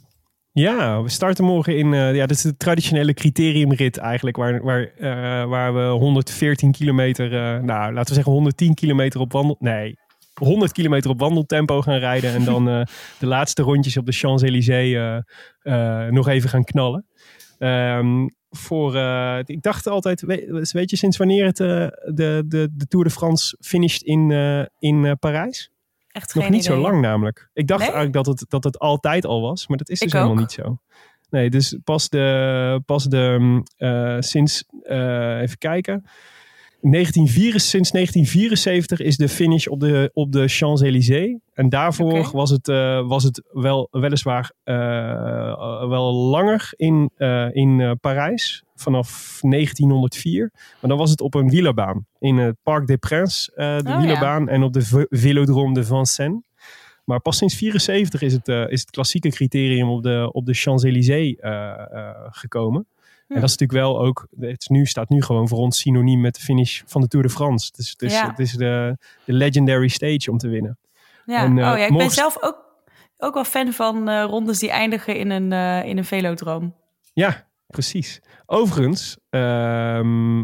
Ja, 0.53 1.01
we 1.01 1.09
starten 1.09 1.45
morgen 1.45 1.77
in. 1.77 1.93
Uh, 1.93 2.15
ja, 2.15 2.25
dat 2.25 2.37
is 2.37 2.41
de 2.41 2.57
traditionele 2.57 3.13
criteriumrit 3.13 3.97
eigenlijk. 3.97 4.37
Waar, 4.37 4.63
waar, 4.63 4.91
uh, 4.99 5.45
waar 5.49 5.73
we 5.73 5.81
114 5.81 6.71
kilometer. 6.71 7.33
Uh, 7.33 7.63
nou, 7.63 7.93
laten 7.93 8.07
we 8.07 8.13
zeggen 8.13 8.31
110 8.31 8.73
kilometer 8.73 9.19
op 9.19 9.31
wandel. 9.31 9.55
Nee, 9.59 9.97
100 10.33 10.71
kilometer 10.71 11.09
op 11.09 11.19
wandeltempo 11.19 11.81
gaan 11.81 11.97
rijden. 11.97 12.33
En 12.33 12.43
dan 12.43 12.65
de 13.19 13.25
laatste 13.25 13.61
rondjes 13.61 13.97
op 13.97 14.05
de 14.05 14.11
Champs-Élysées 14.11 15.23
nog 16.09 16.27
even 16.27 16.49
gaan 16.49 16.63
knallen. 16.63 17.05
Um, 17.59 18.35
voor, 18.49 18.95
ik 19.45 19.61
dacht 19.61 19.87
altijd, 19.87 20.21
weet, 20.21 20.71
weet, 20.71 20.89
je 20.89 20.95
sinds 20.95 21.17
wanneer 21.17 21.45
het 21.45 21.57
de, 21.57 21.93
de, 22.47 22.69
de 22.71 22.87
Tour 22.87 23.05
de 23.05 23.11
France 23.11 23.57
finisht 23.59 24.01
in, 24.01 24.31
in 24.79 25.17
Parijs? 25.19 25.71
Echt 26.11 26.35
Nog 26.35 26.49
niet 26.49 26.63
zo 26.63 26.77
lang 26.77 27.01
namelijk. 27.01 27.49
Ik 27.53 27.67
dacht 27.67 27.81
eigenlijk 27.81 28.13
dat 28.13 28.25
het, 28.25 28.45
dat 28.47 28.63
het 28.63 28.79
altijd 28.79 29.25
al 29.25 29.41
was, 29.41 29.67
maar 29.67 29.77
dat 29.77 29.89
is 29.89 29.99
dus 29.99 30.11
helemaal 30.11 30.35
niet 30.35 30.51
zo. 30.51 30.79
Nee, 31.29 31.49
dus 31.49 31.77
pas 31.83 32.09
de, 32.09 32.81
pas 32.85 33.03
de 33.03 33.61
uh, 33.77 34.15
sinds, 34.19 34.63
uh, 34.83 35.41
even 35.41 35.57
kijken. 35.57 36.05
1904, 36.81 37.59
sinds 37.59 37.91
1974 37.91 38.99
is 38.99 39.17
de 39.17 39.29
finish 39.29 39.67
op 39.67 39.79
de, 39.79 40.09
op 40.13 40.31
de 40.31 40.47
Champs-Élysées. 40.47 41.39
En 41.53 41.69
daarvoor 41.69 42.19
okay. 42.19 42.31
was, 42.31 42.49
het, 42.49 42.67
uh, 42.67 43.07
was 43.07 43.23
het 43.23 43.43
wel, 43.51 43.87
weliswaar 43.91 44.51
uh, 44.65 44.75
wel 45.87 46.13
langer 46.13 46.73
in, 46.75 47.11
in 47.51 47.97
Parijs. 48.01 48.63
Vanaf 48.75 49.39
1904. 49.41 50.51
Maar 50.53 50.89
dan 50.89 50.97
was 50.97 51.09
het 51.09 51.21
op 51.21 51.33
een 51.33 51.49
wielerbaan. 51.49 52.05
In 52.19 52.37
het 52.37 52.55
Parc 52.63 52.87
des 52.87 52.97
Princes, 52.99 53.51
de 53.55 53.81
oh, 53.85 53.99
wielerbaan. 53.99 54.45
Ja. 54.45 54.51
En 54.51 54.63
op 54.63 54.73
de 54.73 55.05
Vélodrome 55.09 55.73
de 55.73 55.83
Vincennes. 55.83 56.41
Maar 57.05 57.19
pas 57.19 57.37
sinds 57.37 57.55
74 57.55 58.21
is 58.21 58.33
het, 58.33 58.47
is 58.47 58.79
het 58.79 58.89
klassieke 58.89 59.29
criterium 59.29 59.89
op 59.89 60.03
de, 60.03 60.29
op 60.31 60.45
de 60.45 60.53
Champs-Élysées 60.53 61.35
gekomen. 62.29 62.87
En 63.35 63.41
dat 63.41 63.49
is 63.49 63.57
natuurlijk 63.57 63.87
wel 63.87 63.99
ook, 64.05 64.27
het 64.39 64.69
nu 64.69 64.85
staat 64.85 65.09
nu 65.09 65.21
gewoon 65.21 65.47
voor 65.47 65.57
ons 65.57 65.79
synoniem 65.79 66.21
met 66.21 66.35
de 66.35 66.41
finish 66.41 66.81
van 66.85 67.01
de 67.01 67.07
Tour 67.07 67.25
de 67.25 67.31
France. 67.31 67.71
Dus 67.75 67.89
het 67.89 68.01
is, 68.01 68.19
het 68.19 68.39
is 68.39 68.51
de, 68.51 68.97
de 69.25 69.33
legendary 69.33 69.87
stage 69.87 70.31
om 70.31 70.37
te 70.37 70.47
winnen. 70.47 70.77
Ja, 71.25 71.43
en, 71.43 71.57
uh, 71.57 71.71
oh 71.71 71.77
ja, 71.77 71.85
ik 71.85 71.97
ben 71.97 72.09
zelf 72.09 72.43
ook, 72.43 72.65
ook 73.17 73.33
wel 73.33 73.43
fan 73.43 73.73
van 73.73 74.09
uh, 74.09 74.23
rondes 74.23 74.59
die 74.59 74.69
eindigen 74.69 75.15
in 75.15 75.29
een, 75.29 75.51
uh, 75.51 75.85
in 75.85 75.97
een 75.97 76.05
velodroom. 76.05 76.75
Ja, 77.13 77.47
precies. 77.67 78.21
Overigens, 78.45 79.17
um, 79.29 80.43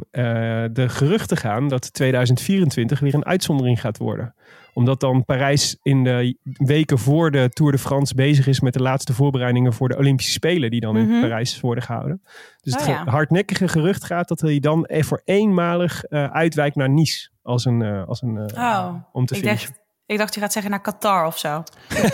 de 0.71 0.85
geruchten 0.87 1.37
gaan 1.37 1.67
dat 1.67 1.93
2024 1.93 2.99
weer 2.99 3.13
een 3.13 3.25
uitzondering 3.25 3.81
gaat 3.81 3.97
worden 3.97 4.35
omdat 4.77 4.99
dan 4.99 5.25
Parijs 5.25 5.77
in 5.81 6.03
de 6.03 6.37
weken 6.43 6.99
voor 6.99 7.31
de 7.31 7.49
Tour 7.49 7.71
de 7.71 7.77
France 7.77 8.15
bezig 8.15 8.47
is 8.47 8.59
met 8.59 8.73
de 8.73 8.81
laatste 8.81 9.13
voorbereidingen 9.13 9.73
voor 9.73 9.89
de 9.89 9.97
Olympische 9.97 10.31
Spelen 10.31 10.71
die 10.71 10.79
dan 10.79 10.97
in 10.97 11.07
mhm. 11.07 11.21
Parijs 11.21 11.59
worden 11.59 11.83
gehouden. 11.83 12.21
Dus 12.61 12.73
het 12.73 12.87
oh, 12.87 13.07
hardnekkige 13.07 13.67
gerucht 13.67 14.03
gaat 14.03 14.27
dat 14.27 14.41
hij 14.41 14.59
dan 14.59 14.89
voor 14.89 15.21
eenmalig 15.25 16.03
uh, 16.09 16.31
uitwijkt 16.31 16.75
naar 16.75 16.89
Nice 16.89 17.29
als 17.41 17.65
een, 17.65 17.81
uh, 17.81 18.07
als 18.07 18.21
een 18.21 18.51
oh, 18.55 18.93
om 19.11 19.25
te 19.25 19.35
finishen. 19.35 19.75
ik 20.05 20.17
dacht 20.17 20.33
je 20.33 20.39
gaat 20.39 20.53
zeggen 20.53 20.71
naar 20.71 20.81
Qatar 20.81 21.25
of 21.25 21.37
zo. 21.37 21.63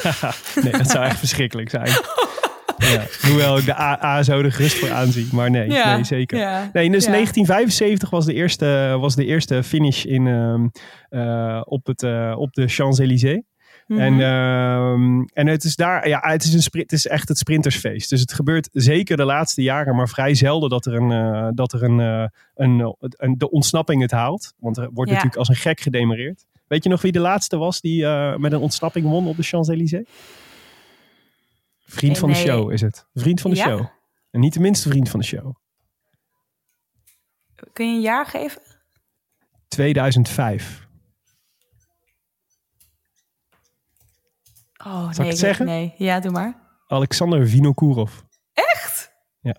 nee, 0.64 0.72
dat 0.72 0.90
zou 0.90 1.06
echt 1.06 1.20
verschrikkelijk 1.20 1.70
zijn. 1.70 1.90
Ja. 2.92 3.06
Hoewel 3.30 3.58
ik 3.58 3.66
de 3.66 3.76
AA 3.76 4.24
zo 4.24 4.40
er 4.40 4.52
gerust 4.52 4.78
voor 4.78 4.92
aanzie. 4.92 5.28
Maar 5.32 5.50
nee, 5.50 5.68
nee 5.68 6.04
zeker. 6.04 6.38
Nee, 6.74 6.90
dus 6.90 7.06
1975 7.06 8.10
was 8.10 8.26
de 8.26 8.34
eerste, 8.34 8.98
was 9.00 9.16
de 9.16 9.26
eerste 9.26 9.64
finish 9.64 10.06
in, 10.06 10.26
uh, 11.10 11.62
op, 11.64 11.86
het, 11.86 12.04
uh, 12.04 12.36
op 12.38 12.54
de 12.54 12.68
Champs-Élysées. 12.68 13.42
Mm 13.88 13.98
-hmm. 13.98 14.06
En, 14.06 14.20
uh, 14.20 15.26
en 15.34 15.48
het 15.48 15.64
is 15.64 15.76
daar, 15.76 16.08
ja, 16.08 16.20
het 16.22 16.44
is, 16.44 16.54
een 16.54 16.62
sprint, 16.62 16.92
het 16.92 17.00
is 17.00 17.08
echt 17.08 17.28
het 17.28 17.38
sprintersfeest. 17.38 18.10
Dus 18.10 18.22
het 18.22 18.34
gebeurt 18.34 18.70
zeker 18.72 19.18
de 19.18 19.26
laatste 19.26 19.62
jaren, 19.62 19.96
maar 19.96 20.10
vrij 20.10 20.36
zelden 20.36 20.70
dat 20.70 20.86
er 20.86 20.94
een, 20.94 21.10
uh, 21.10 21.48
dat 21.54 21.74
er 21.74 21.84
een, 21.84 22.00
een, 22.56 22.96
een, 23.00 23.38
de 23.38 23.50
ontsnapping 23.50 24.02
het 24.02 24.12
haalt. 24.12 24.54
Want 24.60 24.78
er 24.78 24.90
wordt 24.94 25.12
natuurlijk 25.12 25.38
als 25.38 25.50
een 25.50 25.56
gek 25.56 25.80
gedemareerd. 25.80 26.46
Weet 26.68 26.84
je 26.84 26.90
nog 26.90 27.02
wie 27.02 27.12
de 27.12 27.20
laatste 27.20 27.58
was 27.58 27.82
die 27.82 28.06
met 28.38 28.52
een 28.52 28.60
ontsnapping 28.60 29.06
won 29.06 29.28
op 29.28 29.36
de 29.36 29.44
Champs-Élysées? 29.44 30.06
Vriend 31.94 32.18
van 32.18 32.30
de 32.30 32.36
show 32.36 32.72
is 32.72 32.82
het. 32.82 33.08
Vriend 33.14 33.42
van 33.42 33.52
de 33.52 33.58
ja? 33.58 33.64
show. 33.64 33.86
En 34.32 34.40
niet 34.40 34.54
de 34.54 34.60
minste 34.60 34.90
vriend 34.90 35.10
van 35.10 35.20
de 35.20 35.26
show. 35.26 35.56
Kun 37.74 37.90
je 37.90 37.96
een 37.96 38.02
jaar 38.02 38.26
geven? 38.26 38.62
2005. 39.68 40.88
Oh, 44.86 44.94
Zal 44.94 45.08
nee, 45.08 45.20
ik 45.20 45.26
het 45.26 45.38
zeggen? 45.38 45.66
Nee, 45.66 45.94
ja, 45.98 46.20
doe 46.20 46.32
maar. 46.32 46.62
Alexander 46.88 47.48
Vinokourov. 47.48 48.20
Echt? 48.54 49.12
Ja. 49.40 49.56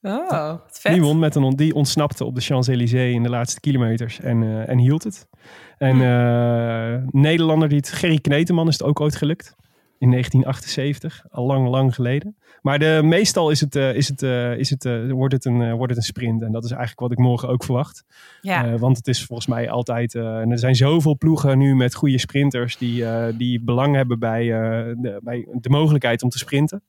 Oh, 0.00 0.54
vet. 0.66 0.92
Die 0.92 1.02
won 1.02 1.18
met 1.18 1.34
een, 1.34 1.56
die 1.56 1.74
ontsnapte 1.74 2.24
op 2.24 2.34
de 2.34 2.40
Champs-Élysées 2.40 3.14
in 3.14 3.22
de 3.22 3.28
laatste 3.28 3.60
kilometers 3.60 4.20
en, 4.20 4.42
uh, 4.42 4.68
en 4.68 4.78
hield 4.78 5.04
het. 5.04 5.28
En 5.78 5.96
uh, 5.96 7.02
Nederlander 7.10 7.68
die 7.68 7.78
het, 7.78 7.88
Gerry 7.88 8.18
Kneteman 8.18 8.68
is 8.68 8.78
het 8.78 8.82
ook 8.82 9.00
ooit 9.00 9.16
gelukt 9.16 9.54
in 9.98 10.10
1978, 10.10 11.24
al 11.30 11.46
lang, 11.46 11.68
lang 11.68 11.94
geleden. 11.94 12.36
Maar 12.62 12.78
de, 12.78 13.00
meestal 13.04 13.50
is 13.50 13.60
het, 13.60 13.76
uh, 13.76 13.94
is 13.94 14.08
het, 14.08 14.22
uh, 14.22 14.56
is 14.58 14.70
het, 14.70 14.84
uh, 14.84 15.12
wordt, 15.12 15.34
het 15.34 15.44
een, 15.44 15.72
wordt 15.72 15.92
het 15.92 15.96
een 15.96 16.08
sprint. 16.08 16.42
En 16.42 16.52
dat 16.52 16.64
is 16.64 16.70
eigenlijk 16.70 17.00
wat 17.00 17.12
ik 17.12 17.18
morgen 17.18 17.48
ook 17.48 17.64
verwacht. 17.64 18.04
Ja. 18.40 18.78
want 18.78 18.96
het 18.96 19.06
is 19.06 19.24
volgens 19.24 19.48
mij 19.48 19.70
altijd... 19.70 20.14
en 20.14 20.50
er 20.50 20.58
zijn 20.58 20.74
zoveel 20.74 21.16
ploegen 21.16 21.58
nu 21.58 21.74
met 21.74 21.94
goede 21.94 22.18
sprinters... 22.18 22.76
die, 22.76 23.04
die 23.36 23.60
belang 23.60 23.94
hebben 23.94 24.18
bij, 24.18 24.44
de, 24.46 25.20
bij 25.22 25.48
de 25.52 25.68
mogelijkheid 25.68 26.22
om 26.22 26.28
te 26.28 26.38
sprinten. 26.38 26.82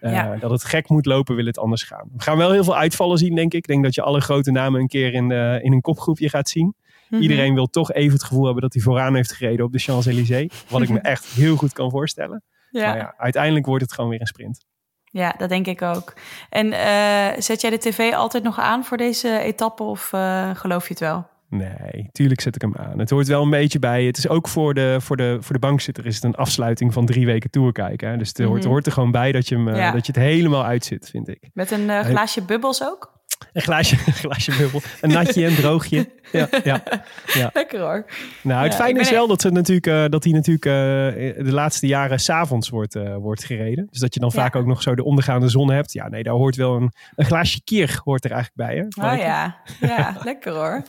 Ja. 0.00 0.36
Dat 0.36 0.50
het 0.50 0.64
gek 0.64 0.88
moet 0.88 1.06
lopen, 1.06 1.36
wil 1.36 1.46
het 1.46 1.58
anders 1.58 1.82
gaan. 1.82 2.08
We 2.16 2.22
gaan 2.22 2.36
wel 2.36 2.52
heel 2.52 2.64
veel 2.64 2.76
uitvallen 2.76 3.18
zien, 3.18 3.34
denk 3.34 3.52
ik. 3.52 3.58
Ik 3.58 3.66
denk 3.66 3.84
dat 3.84 3.94
je 3.94 4.02
alle 4.02 4.20
grote 4.20 4.50
namen 4.50 4.80
een 4.80 4.88
keer 4.88 5.14
in, 5.14 5.30
in 5.62 5.72
een 5.72 5.80
kopgroepje 5.80 6.28
gaat 6.28 6.48
zien. 6.48 6.74
Mhm. 7.08 7.22
Iedereen 7.22 7.54
wil 7.54 7.66
toch 7.66 7.92
even 7.92 8.12
het 8.12 8.24
gevoel 8.24 8.44
hebben 8.44 8.62
dat 8.62 8.72
hij 8.72 8.82
vooraan 8.82 9.14
heeft 9.14 9.32
gereden 9.32 9.64
op 9.64 9.72
de 9.72 9.78
Champs-Élysées. 9.78 10.64
Wat 10.68 10.82
ik 10.82 10.88
me 10.88 10.98
echt 11.14 11.26
heel 11.26 11.56
goed 11.56 11.72
kan 11.72 11.90
voorstellen. 11.90 12.42
Ja. 12.70 12.86
Maar 12.86 12.96
ja, 12.96 13.14
uiteindelijk 13.16 13.66
wordt 13.66 13.82
het 13.82 13.92
gewoon 13.92 14.10
weer 14.10 14.20
een 14.20 14.26
sprint. 14.26 14.66
Ja, 15.04 15.34
dat 15.38 15.48
denk 15.48 15.66
ik 15.66 15.82
ook. 15.82 16.14
En 16.50 16.66
uh, 16.66 17.28
zet 17.38 17.60
jij 17.60 17.70
de 17.70 17.78
tv 17.78 18.12
altijd 18.12 18.42
nog 18.42 18.58
aan 18.58 18.84
voor 18.84 18.96
deze 18.96 19.38
etappe 19.38 19.82
of 19.82 20.12
uh, 20.12 20.50
geloof 20.54 20.82
je 20.82 20.88
het 20.88 21.00
wel? 21.00 21.26
Nee, 21.50 22.08
tuurlijk 22.12 22.40
zet 22.40 22.54
ik 22.54 22.60
hem 22.60 22.74
aan. 22.76 22.98
Het 22.98 23.10
hoort 23.10 23.26
wel 23.26 23.42
een 23.42 23.50
beetje 23.50 23.78
bij. 23.78 24.04
Het 24.04 24.16
is 24.16 24.28
ook 24.28 24.48
voor 24.48 24.74
de, 24.74 24.96
voor 25.00 25.16
de, 25.16 25.36
voor 25.40 25.54
de 25.54 25.60
bankzitter 25.60 26.06
is 26.06 26.14
het 26.14 26.24
een 26.24 26.34
afsluiting 26.34 26.92
van 26.92 27.06
drie 27.06 27.26
weken 27.26 27.50
tour 27.50 27.72
kijken. 27.72 28.18
Dus 28.18 28.28
het 28.28 28.38
hoort, 28.38 28.60
mhm. 28.60 28.68
hoort, 28.68 28.86
er 28.86 28.92
gewoon 28.92 29.10
bij 29.10 29.32
dat 29.32 29.48
je, 29.48 29.54
hem, 29.54 29.74
ja. 29.74 29.90
dat 29.90 30.06
je 30.06 30.12
het 30.12 30.20
helemaal 30.20 30.64
uitzit, 30.64 31.08
vind 31.10 31.28
ik. 31.28 31.50
Met 31.52 31.70
een 31.70 31.80
uh, 31.80 32.00
glaasje 32.00 32.42
bubbels 32.42 32.82
ook? 32.82 33.17
Een 33.52 33.62
glaasje, 33.62 33.96
een 34.06 34.12
glaasje 34.12 34.56
bubbel. 34.56 34.80
Een 35.00 35.10
natje 35.10 35.44
en 35.44 35.54
droogje. 35.54 36.08
Ja, 36.32 36.48
ja, 36.64 36.82
ja. 37.26 37.50
Lekker 37.52 37.80
hoor. 37.80 38.04
Nou, 38.42 38.62
het 38.62 38.72
ja, 38.72 38.78
fijne 38.78 39.00
is 39.00 39.10
wel 39.10 39.26
dat, 39.26 39.40
ze 39.40 39.50
natuurlijk, 39.50 39.86
uh, 39.86 40.04
dat 40.08 40.24
hij 40.24 40.32
natuurlijk 40.32 40.66
uh, 40.66 41.44
de 41.44 41.52
laatste 41.52 41.86
jaren 41.86 42.20
s'avonds 42.20 42.68
wordt, 42.68 42.96
uh, 42.96 43.16
wordt 43.16 43.44
gereden. 43.44 43.86
Dus 43.90 44.00
dat 44.00 44.14
je 44.14 44.20
dan 44.20 44.32
vaak 44.32 44.56
ook 44.56 44.66
nog 44.66 44.82
zo 44.82 44.94
de 44.94 45.04
ondergaande 45.04 45.48
zon 45.48 45.70
hebt. 45.70 45.92
Ja, 45.92 46.08
nee, 46.08 46.22
daar 46.22 46.34
hoort 46.34 46.56
wel 46.56 46.76
een, 46.76 46.92
een 47.14 47.24
glaasje 47.24 47.60
kier 47.64 48.00
hoort 48.04 48.24
er 48.24 48.30
eigenlijk 48.30 48.70
bij. 48.70 48.76
Hè? 48.76 49.12
Oh 49.12 49.18
ja, 49.18 49.56
ja 49.80 50.16
lekker 50.24 50.52
hoor. 50.52 50.82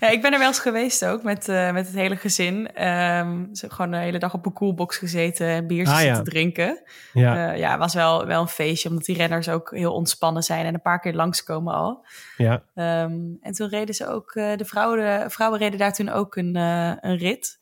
Ja, 0.00 0.08
ik 0.10 0.22
ben 0.22 0.32
er 0.32 0.38
wel 0.38 0.48
eens 0.48 0.58
geweest 0.58 1.04
ook 1.04 1.22
met, 1.22 1.46
met 1.46 1.86
het 1.86 1.94
hele 1.94 2.16
gezin. 2.16 2.86
Um, 2.86 3.50
gewoon 3.52 3.90
de 3.90 3.96
hele 3.96 4.18
dag 4.18 4.34
op 4.34 4.46
een 4.46 4.52
koelbox 4.52 4.96
gezeten 4.96 5.46
en 5.46 5.66
biertjes 5.66 6.08
ah, 6.08 6.16
te 6.16 6.22
drinken. 6.22 6.82
Ja, 7.12 7.52
ja 7.52 7.78
was 7.78 7.94
wel, 7.94 8.26
wel 8.26 8.40
een 8.40 8.48
feestje, 8.48 8.88
omdat 8.88 9.04
die 9.04 9.16
renners 9.16 9.48
ook 9.48 9.70
heel 9.74 9.92
ontspannen 9.92 10.42
zijn 10.42 10.66
en 10.66 10.74
een 10.74 10.82
paar 10.82 11.00
keer 11.00 11.14
langskomen 11.14 11.74
al. 11.74 11.91
Ja. 12.36 12.52
Um, 12.74 13.38
en 13.40 13.52
toen 13.52 13.68
reden 13.68 13.94
ze 13.94 14.06
ook, 14.06 14.34
uh, 14.34 14.56
de, 14.56 14.64
vrouwen, 14.64 14.98
de 14.98 15.30
vrouwen 15.30 15.58
reden 15.58 15.78
daar 15.78 15.92
toen 15.92 16.08
ook 16.08 16.36
een, 16.36 16.56
uh, 16.56 16.92
een 17.00 17.16
rit. 17.16 17.60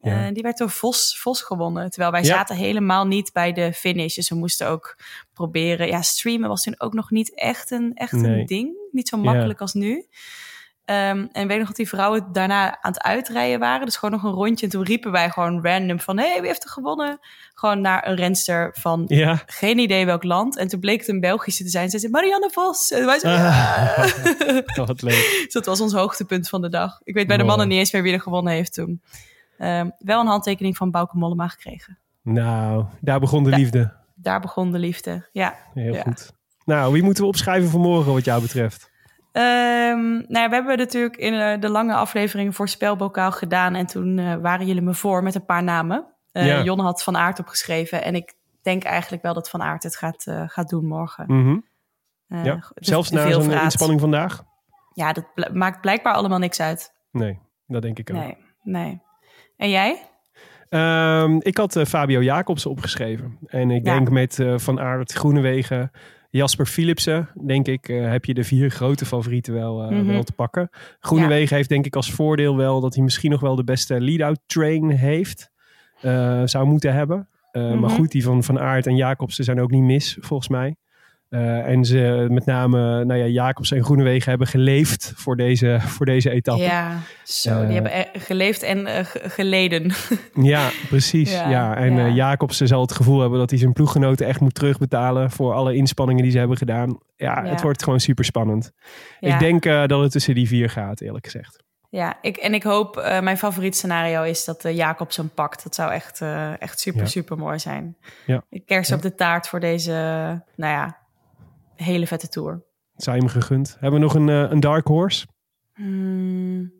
Ja. 0.00 0.26
Uh, 0.26 0.34
die 0.34 0.42
werd 0.42 0.58
door 0.58 0.70
Vos, 0.70 1.18
Vos 1.20 1.42
gewonnen. 1.42 1.90
Terwijl 1.90 2.12
wij 2.12 2.22
ja. 2.22 2.26
zaten 2.26 2.56
helemaal 2.56 3.06
niet 3.06 3.32
bij 3.32 3.52
de 3.52 3.72
finish. 3.72 4.14
Dus 4.14 4.28
we 4.28 4.34
moesten 4.34 4.68
ook 4.68 4.96
proberen. 5.32 5.86
Ja, 5.86 6.02
streamen 6.02 6.48
was 6.48 6.62
toen 6.62 6.80
ook 6.80 6.92
nog 6.92 7.10
niet 7.10 7.34
echt 7.34 7.70
een, 7.70 7.94
echt 7.94 8.12
nee. 8.12 8.40
een 8.40 8.46
ding. 8.46 8.76
Niet 8.90 9.08
zo 9.08 9.16
makkelijk 9.16 9.58
ja. 9.58 9.64
als 9.64 9.74
nu. 9.74 10.06
Um, 10.90 11.28
en 11.32 11.48
weet 11.48 11.58
nog 11.58 11.66
dat 11.66 11.76
die 11.76 11.88
vrouwen 11.88 12.32
daarna 12.32 12.82
aan 12.82 12.92
het 12.92 13.02
uitrijden 13.02 13.58
waren. 13.58 13.86
Dus 13.86 13.96
gewoon 13.96 14.20
nog 14.20 14.30
een 14.30 14.38
rondje. 14.38 14.66
En 14.66 14.72
toen 14.72 14.82
riepen 14.82 15.12
wij 15.12 15.30
gewoon 15.30 15.62
random 15.62 16.00
van... 16.00 16.18
hé, 16.18 16.28
hey, 16.28 16.38
wie 16.38 16.46
heeft 16.46 16.64
er 16.64 16.70
gewonnen? 16.70 17.18
Gewoon 17.54 17.80
naar 17.80 18.08
een 18.08 18.16
renster 18.16 18.74
van 18.78 19.04
ja. 19.06 19.42
geen 19.46 19.78
idee 19.78 20.06
welk 20.06 20.22
land. 20.22 20.56
En 20.56 20.68
toen 20.68 20.80
bleek 20.80 20.98
het 20.98 21.08
een 21.08 21.20
Belgische 21.20 21.64
te 21.64 21.70
zijn. 21.70 21.90
Ze 21.90 21.98
zei 21.98 22.12
Marianne 22.12 22.50
Vos. 22.50 22.90
En 22.90 23.06
wij 23.06 23.18
zeiden, 23.18 23.46
ah. 23.46 24.86
Wat 24.86 25.02
leuk. 25.02 25.40
dus 25.44 25.52
dat 25.52 25.66
was 25.66 25.80
ons 25.80 25.92
hoogtepunt 25.92 26.48
van 26.48 26.60
de 26.60 26.68
dag. 26.68 27.00
Ik 27.04 27.14
weet 27.14 27.26
bij 27.26 27.36
de 27.36 27.44
mannen 27.44 27.68
niet 27.68 27.78
eens 27.78 27.92
meer 27.92 28.02
wie 28.02 28.12
er 28.12 28.20
gewonnen 28.20 28.52
heeft 28.52 28.74
toen. 28.74 29.02
Ehm, 29.58 29.90
wel 29.98 30.20
een 30.20 30.26
handtekening 30.26 30.76
van 30.76 30.90
Bauke 30.90 31.16
Mollema 31.16 31.48
gekregen. 31.48 31.98
Nou, 32.22 32.84
daar 33.00 33.20
begon 33.20 33.44
de 33.44 33.50
liefde. 33.50 33.92
Daar 34.14 34.40
begon 34.40 34.72
de 34.72 34.78
liefde, 34.78 35.28
ja. 35.32 35.54
Heel 35.74 35.94
goed. 35.94 36.32
Nou, 36.64 36.92
wie 36.92 37.02
moeten 37.02 37.22
we 37.22 37.28
opschrijven 37.28 37.70
voor 37.70 37.80
morgen 37.80 38.12
wat 38.12 38.24
jou 38.24 38.42
betreft? 38.42 38.90
Um, 39.32 40.24
nou, 40.28 40.48
we 40.48 40.54
hebben 40.54 40.78
natuurlijk 40.78 41.16
in 41.16 41.32
uh, 41.32 41.60
de 41.60 41.68
lange 41.68 41.94
aflevering 41.94 42.54
voor 42.54 42.68
Spelbokaal 42.68 43.32
gedaan. 43.32 43.74
En 43.74 43.86
toen 43.86 44.18
uh, 44.18 44.34
waren 44.34 44.66
jullie 44.66 44.82
me 44.82 44.94
voor 44.94 45.22
met 45.22 45.34
een 45.34 45.44
paar 45.44 45.62
namen. 45.62 46.06
Uh, 46.32 46.46
ja. 46.46 46.62
Jon 46.62 46.80
had 46.80 47.02
Van 47.02 47.16
Aert 47.16 47.38
opgeschreven. 47.38 48.04
En 48.04 48.14
ik 48.14 48.34
denk 48.62 48.84
eigenlijk 48.84 49.22
wel 49.22 49.34
dat 49.34 49.50
Van 49.50 49.62
Aert 49.62 49.82
het 49.82 49.96
gaat, 49.96 50.26
gaat 50.46 50.68
doen 50.68 50.86
morgen. 50.86 51.24
Mm 51.26 51.44
-hmm. 51.44 51.64
ja. 52.44 52.54
Dus 52.54 52.88
Zelfs 52.88 53.10
na 53.10 53.30
zo'n 53.30 53.52
inspanning 53.52 54.00
vandaag? 54.00 54.44
Ja, 54.92 55.12
dat 55.12 55.34
bl 55.34 55.52
maakt 55.52 55.80
blijkbaar 55.80 56.14
allemaal 56.14 56.38
niks 56.38 56.60
uit. 56.60 56.92
Nee, 57.10 57.38
dat 57.66 57.82
denk 57.82 57.98
ik 57.98 58.10
ook. 58.10 58.16
Nee, 58.16 58.36
nee. 58.62 59.00
En 59.56 59.70
jij? 59.70 60.02
Um, 60.70 61.36
ik 61.42 61.56
had 61.56 61.82
Fabio 61.86 62.22
Jacobsen 62.22 62.70
opgeschreven. 62.70 63.38
En 63.46 63.70
ik 63.70 63.86
ja. 63.86 63.92
denk 63.92 64.10
met 64.10 64.44
Van 64.56 64.80
Aert, 64.80 65.12
Groenewegen... 65.12 65.90
Jasper 66.30 66.66
Philipsen, 66.66 67.28
denk 67.46 67.66
ik, 67.66 67.88
uh, 67.88 68.10
heb 68.10 68.24
je 68.24 68.34
de 68.34 68.44
vier 68.44 68.70
grote 68.70 69.06
favorieten 69.06 69.54
wel, 69.54 69.82
uh, 69.82 69.90
mm 69.90 69.96
-hmm. 69.96 70.06
wel 70.06 70.22
te 70.22 70.32
pakken. 70.32 70.68
Groenewegen 71.00 71.48
ja. 71.48 71.56
heeft 71.56 71.68
denk 71.68 71.86
ik 71.86 71.96
als 71.96 72.12
voordeel 72.12 72.56
wel 72.56 72.80
dat 72.80 72.94
hij 72.94 73.04
misschien 73.04 73.30
nog 73.30 73.40
wel 73.40 73.56
de 73.56 73.64
beste 73.64 74.00
lead-out 74.00 74.40
train 74.46 74.90
heeft. 74.90 75.50
Uh, 76.02 76.42
zou 76.44 76.66
moeten 76.66 76.94
hebben. 76.94 77.28
Mm 77.52 77.62
-hmm. 77.62 77.80
Maar 77.80 77.90
goed, 77.90 78.10
die 78.10 78.22
van 78.22 78.42
Van 78.42 78.58
Aert 78.58 78.86
en 78.86 78.96
Jacobsen 78.96 79.44
zijn 79.44 79.60
ook 79.60 79.70
niet 79.70 79.82
mis, 79.82 80.16
volgens 80.20 80.48
mij. 80.48 80.76
Uh, 81.30 81.66
en 81.66 81.84
ze 81.84 82.26
met 82.30 82.46
name, 82.46 83.04
nou 83.04 83.20
ja, 83.20 83.26
Jacobs 83.26 83.72
en 83.72 83.84
Groenewegen 83.84 84.30
hebben 84.30 84.48
geleefd 84.48 85.12
voor 85.16 85.36
deze, 85.36 85.78
voor 85.96 86.06
deze 86.06 86.30
etappe. 86.30 86.62
Ja, 86.62 86.98
zo, 87.24 87.60
uh, 87.60 87.66
die 87.66 87.80
hebben 87.80 88.20
geleefd 88.20 88.62
en 88.62 88.78
uh, 88.78 88.98
geleden. 89.12 89.92
ja, 90.54 90.70
precies. 90.88 91.32
Ja, 91.32 91.50
ja. 91.50 91.76
En 91.76 91.96
ja. 91.96 92.08
Jacobsen 92.08 92.66
zal 92.66 92.80
het 92.80 92.92
gevoel 92.92 93.20
hebben 93.20 93.38
dat 93.38 93.50
hij 93.50 93.58
zijn 93.58 93.72
ploeggenoten 93.72 94.26
echt 94.26 94.40
moet 94.40 94.54
terugbetalen 94.54 95.30
voor 95.30 95.52
alle 95.52 95.74
inspanningen 95.74 96.22
die 96.22 96.32
ze 96.32 96.38
hebben 96.38 96.56
gedaan. 96.56 96.98
Ja, 97.16 97.44
ja. 97.44 97.50
het 97.50 97.62
wordt 97.62 97.82
gewoon 97.82 98.00
super 98.00 98.24
spannend. 98.24 98.72
Ik 99.20 99.38
denk 99.38 99.62
dat 99.62 100.00
het 100.00 100.10
tussen 100.10 100.34
die 100.34 100.48
vier 100.48 100.70
gaat, 100.70 101.00
eerlijk 101.00 101.24
gezegd. 101.24 101.62
Ja, 101.90 102.18
ik, 102.20 102.36
en 102.36 102.54
ik 102.54 102.62
hoop, 102.62 102.94
mijn 103.22 103.38
favoriet 103.38 103.76
scenario 103.76 104.22
is 104.22 104.44
dat 104.44 104.62
Jacobs 104.62 105.16
hem 105.16 105.30
pakt. 105.34 105.62
Dat 105.62 105.74
zou 105.74 105.92
echt, 105.92 106.20
echt 106.58 106.80
super, 106.80 107.08
super 107.08 107.38
mooi 107.38 107.58
zijn. 107.58 107.96
Ja. 108.26 108.42
Kers 108.64 108.92
op 108.92 109.02
de 109.02 109.14
taart 109.14 109.48
voor 109.48 109.60
deze, 109.60 109.92
nou 110.56 110.72
ja, 110.72 111.06
hele 111.82 112.06
vette 112.06 112.28
tour. 112.28 112.62
Zou 112.96 113.16
je 113.16 113.22
hem 113.22 113.32
gegund? 113.32 113.76
Hebben 113.80 114.00
we 114.00 114.06
nog 114.06 114.14
een, 114.14 114.28
uh, 114.28 114.50
een 114.50 114.60
dark 114.60 114.86
horse? 114.86 115.26
Hmm. 115.74 116.72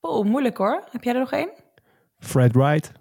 Oh, 0.00 0.24
moeilijk 0.24 0.56
hoor. 0.56 0.84
Heb 0.90 1.04
jij 1.04 1.12
er 1.12 1.20
nog 1.20 1.32
één? 1.32 1.50
Fred 2.18 2.52
Wright. 2.52 2.92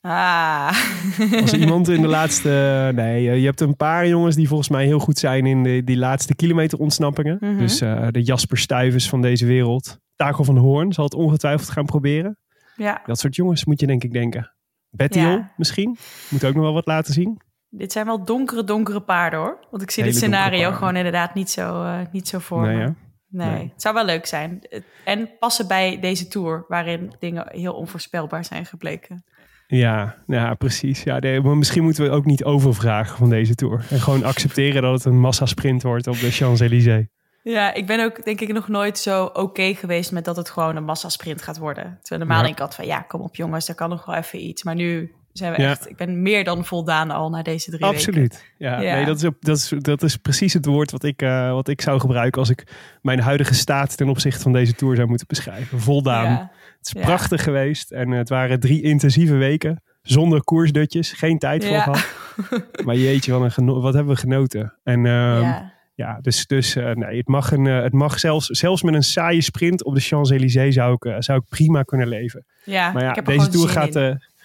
Ah. 0.00 0.76
Als 1.40 1.52
iemand 1.52 1.88
in 1.88 2.00
de 2.00 2.08
laatste... 2.08 2.48
Nee, 2.94 3.30
eh, 3.30 3.38
je 3.38 3.44
hebt 3.44 3.60
een 3.60 3.76
paar 3.76 4.08
jongens 4.08 4.36
die 4.36 4.48
volgens 4.48 4.68
mij 4.68 4.84
heel 4.84 4.98
goed 4.98 5.18
zijn 5.18 5.46
in 5.46 5.62
de, 5.62 5.84
die 5.84 5.96
laatste 5.96 6.34
kilometer 6.34 6.78
ontsnappingen. 6.78 7.36
Mm 7.40 7.48
-hmm. 7.48 7.58
Dus 7.58 7.82
uh, 7.82 8.06
de 8.10 8.22
Jasper 8.22 8.58
Stuyvers 8.58 9.08
van 9.08 9.22
deze 9.22 9.46
wereld. 9.46 9.98
Taco 10.16 10.42
van 10.42 10.56
Hoorn 10.56 10.92
zal 10.92 11.04
het 11.04 11.14
ongetwijfeld 11.14 11.70
gaan 11.70 11.84
proberen. 11.84 12.38
Ja. 12.76 13.02
Dat 13.06 13.18
soort 13.18 13.36
jongens 13.36 13.64
moet 13.64 13.80
je 13.80 13.86
denk 13.86 14.04
ik 14.04 14.12
denken. 14.12 14.52
Bettiol 14.90 15.30
ja. 15.30 15.52
misschien. 15.56 15.96
Moet 16.30 16.44
ook 16.44 16.54
nog 16.54 16.62
wel 16.62 16.72
wat 16.72 16.86
laten 16.86 17.12
zien. 17.12 17.40
Dit 17.76 17.92
zijn 17.92 18.06
wel 18.06 18.24
donkere, 18.24 18.64
donkere 18.64 19.00
paarden 19.00 19.38
hoor. 19.38 19.66
Want 19.70 19.82
ik 19.82 19.90
zie 19.90 20.02
Hele 20.02 20.14
dit 20.14 20.24
scenario 20.24 20.72
gewoon 20.72 20.96
inderdaad 20.96 21.34
niet 21.34 21.50
zo, 21.50 21.82
uh, 21.82 21.98
niet 22.12 22.28
zo 22.28 22.38
voor 22.38 22.66
nee, 22.66 22.76
me. 22.76 22.92
Nee. 23.28 23.50
nee, 23.50 23.70
het 23.72 23.82
zou 23.82 23.94
wel 23.94 24.04
leuk 24.04 24.26
zijn. 24.26 24.60
En 25.04 25.30
passen 25.38 25.68
bij 25.68 26.00
deze 26.00 26.28
tour, 26.28 26.64
waarin 26.68 27.12
dingen 27.18 27.46
heel 27.48 27.74
onvoorspelbaar 27.74 28.44
zijn 28.44 28.66
gebleken. 28.66 29.24
Ja, 29.66 30.14
ja 30.26 30.54
precies. 30.54 31.02
Ja, 31.02 31.18
nee, 31.18 31.40
maar 31.40 31.56
misschien 31.56 31.82
moeten 31.82 32.04
we 32.04 32.10
ook 32.10 32.24
niet 32.24 32.44
overvragen 32.44 33.16
van 33.16 33.30
deze 33.30 33.54
tour. 33.54 33.86
En 33.90 34.00
gewoon 34.00 34.24
accepteren 34.24 34.82
dat 34.82 34.92
het 34.92 35.04
een 35.04 35.20
massasprint 35.20 35.82
wordt 35.82 36.06
op 36.06 36.18
de 36.20 36.30
Champs-Élysées. 36.30 37.06
Ja, 37.42 37.74
ik 37.74 37.86
ben 37.86 38.04
ook 38.04 38.24
denk 38.24 38.40
ik 38.40 38.52
nog 38.52 38.68
nooit 38.68 38.98
zo 38.98 39.24
oké 39.24 39.40
okay 39.40 39.74
geweest 39.74 40.12
met 40.12 40.24
dat 40.24 40.36
het 40.36 40.50
gewoon 40.50 40.76
een 40.76 40.84
massasprint 40.84 41.42
gaat 41.42 41.58
worden. 41.58 41.98
Terwijl 42.00 42.20
normaal 42.20 42.38
ja. 42.38 42.42
denk 42.42 42.54
ik 42.54 42.60
altijd 42.60 42.88
van 42.88 42.96
ja, 42.96 43.00
kom 43.00 43.20
op 43.20 43.36
jongens, 43.36 43.68
er 43.68 43.74
kan 43.74 43.88
nog 43.88 44.04
wel 44.04 44.14
even 44.14 44.44
iets. 44.44 44.62
Maar 44.62 44.74
nu 44.74 45.14
zijn 45.38 45.52
we 45.52 45.62
ja. 45.62 45.70
echt, 45.70 45.90
ik 45.90 45.96
ben 45.96 46.22
meer 46.22 46.44
dan 46.44 46.64
voldaan 46.64 47.10
al 47.10 47.30
na 47.30 47.42
deze 47.42 47.70
drie 47.70 47.84
Absoluut. 47.84 48.32
weken. 48.32 48.38
Ja, 48.58 48.80
ja. 48.80 48.94
Nee, 48.94 49.04
dat, 49.04 49.22
is, 49.22 49.30
dat, 49.40 49.56
is, 49.56 49.72
dat 49.78 50.02
is 50.02 50.16
precies 50.16 50.52
het 50.52 50.66
woord 50.66 50.90
wat 50.90 51.04
ik, 51.04 51.22
uh, 51.22 51.52
wat 51.52 51.68
ik 51.68 51.80
zou 51.80 52.00
gebruiken 52.00 52.40
als 52.40 52.50
ik 52.50 52.66
mijn 53.02 53.20
huidige 53.20 53.54
staat 53.54 53.96
ten 53.96 54.08
opzichte 54.08 54.40
van 54.40 54.52
deze 54.52 54.72
tour 54.74 54.96
zou 54.96 55.08
moeten 55.08 55.26
beschrijven. 55.26 55.80
Voldaan. 55.80 56.24
Ja. 56.24 56.50
Het 56.78 56.96
is 56.96 57.02
prachtig 57.02 57.42
geweest 57.42 57.90
en 57.90 58.10
het 58.10 58.28
waren 58.28 58.60
drie 58.60 58.82
intensieve 58.82 59.34
weken. 59.34 59.82
Zonder 60.02 60.44
koersdutjes, 60.44 61.12
geen 61.12 61.38
tijd 61.38 61.64
voor 61.64 61.76
gehad. 61.76 62.06
maar 62.84 62.96
jeetje, 62.96 63.32
wat, 63.32 63.42
een 63.42 63.52
geno- 63.52 63.80
wat 63.80 63.94
hebben 63.94 64.14
we 64.14 64.20
genoten. 64.20 64.78
En 64.82 65.06
um, 65.06 65.72
ja, 65.94 66.18
dus, 66.20 66.46
dus 66.46 66.76
uh, 66.76 66.90
nee, 66.90 67.16
het 67.16 67.28
mag, 67.28 67.52
een, 67.52 67.64
uh, 67.64 67.82
het 67.82 67.92
mag 67.92 68.18
zelfs, 68.18 68.46
zelfs 68.46 68.82
met 68.82 68.94
een 68.94 69.02
saaie 69.02 69.40
sprint 69.40 69.84
op 69.84 69.94
de 69.94 70.00
Champs-Élysées 70.00 70.74
zou 70.74 70.92
ik, 70.92 71.04
uh, 71.04 71.16
zou 71.18 71.38
ik 71.38 71.48
prima 71.48 71.82
kunnen 71.82 72.08
leven. 72.08 72.46
Ja, 72.64 72.92
maar 72.92 73.02
ja, 73.02 73.08
ik 73.08 73.14
heb 73.14 73.26
deze 73.26 73.48
tour 73.48 73.68
gaat. 73.68 73.94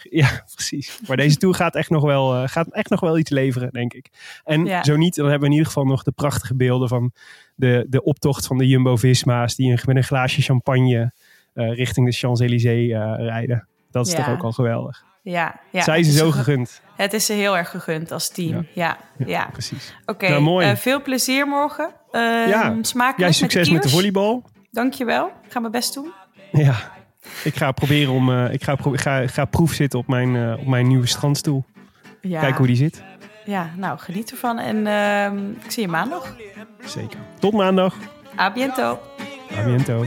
ja, 0.22 0.44
precies. 0.54 1.00
Maar 1.08 1.18
deze 1.18 1.38
tour 1.38 1.56
gaat 1.56 1.76
echt, 1.76 1.90
nog 1.90 2.04
wel, 2.04 2.48
gaat 2.48 2.68
echt 2.72 2.90
nog 2.90 3.00
wel 3.00 3.18
iets 3.18 3.30
leveren, 3.30 3.72
denk 3.72 3.94
ik. 3.94 4.10
En 4.44 4.66
ja. 4.66 4.84
zo 4.84 4.96
niet, 4.96 5.16
dan 5.16 5.24
hebben 5.26 5.42
we 5.42 5.48
in 5.48 5.60
ieder 5.60 5.68
geval 5.68 5.86
nog 5.86 6.04
de 6.04 6.12
prachtige 6.12 6.56
beelden 6.56 6.88
van 6.88 7.12
de, 7.56 7.86
de 7.90 8.04
optocht 8.04 8.48
van 8.48 8.58
de 8.58 8.68
Jumbo-Visma's. 8.68 9.56
Die 9.56 9.80
met 9.86 9.96
een 9.96 10.04
glaasje 10.04 10.42
champagne 10.42 11.14
richting 11.54 12.06
de 12.06 12.14
Champs-Élysées 12.14 12.92
rijden. 13.18 13.68
Dat 13.92 14.08
is 14.08 14.12
ja. 14.12 14.18
toch 14.18 14.34
ook 14.34 14.44
al 14.44 14.52
geweldig. 14.52 15.04
Ja, 15.22 15.60
ja. 15.72 15.82
Zij 15.82 16.04
ze 16.04 16.12
zo 16.12 16.32
gegund. 16.32 16.82
Het 16.96 17.14
is 17.14 17.26
ze 17.26 17.34
heel 17.34 17.58
erg 17.58 17.70
gegund 17.70 18.12
als 18.12 18.30
team. 18.30 18.68
Ja, 18.74 18.98
ja. 19.26 19.50
precies. 19.52 19.94
Oké, 20.02 20.26
okay, 20.26 20.40
nou, 20.40 20.64
uh, 20.64 20.76
veel 20.76 21.02
plezier 21.02 21.48
morgen. 21.48 21.92
Ja. 22.12 22.76
Smakelijk 22.82 23.20
Jij 23.20 23.32
succes 23.32 23.70
met, 23.70 23.74
met 23.74 23.84
de 23.84 23.90
volleybal. 23.90 24.44
Dankjewel. 24.72 25.26
Ik 25.46 25.52
ga 25.52 25.60
mijn 25.60 25.72
best 25.72 25.94
doen. 25.94 26.12
Ja, 26.52 26.92
ik 27.44 27.56
ga 27.56 27.72
proberen 27.72 28.14
om. 28.14 28.30
Uh, 28.30 28.54
ik 28.54 28.64
ga, 28.64 28.76
pro 28.76 28.92
ga, 28.96 29.28
ga 29.28 29.46
proef 29.46 29.74
zitten 29.74 30.00
op 30.00 30.08
mijn, 30.08 30.36
uh, 30.36 30.60
op 30.60 30.68
mijn 30.68 30.88
nieuwe 30.88 31.08
strandstoel. 31.08 31.66
Ja. 32.22 32.40
Kijken 32.40 32.58
hoe 32.58 32.68
die 32.68 32.76
zit. 32.76 33.04
Ja, 33.46 33.70
nou 33.76 34.00
geniet 34.00 34.32
ervan 34.32 34.60
en 34.60 34.76
uh, 34.86 35.64
ik 35.64 35.72
zie 35.72 35.82
je 35.82 35.88
maandag. 35.88 36.36
Zeker. 36.86 37.20
Tot 37.40 37.54
maandag. 37.54 37.96
A 38.40 38.52
biento. 38.52 39.00
A 39.58 39.64
biento. 39.64 40.06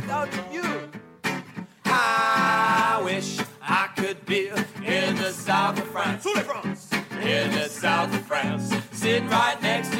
I 1.87 3.05
wish 3.05 3.39
I 3.63 3.87
could 3.95 4.25
be 4.25 4.53
in 4.81 5.15
the 5.15 5.33
south 5.47 5.81
of 5.81 5.89
France. 5.93 6.29
In 7.21 7.51
the 7.51 7.69
south 7.81 8.15
of 8.15 8.27
France. 8.27 8.75
Sitting 8.93 9.29
right 9.29 9.61
next 9.61 9.91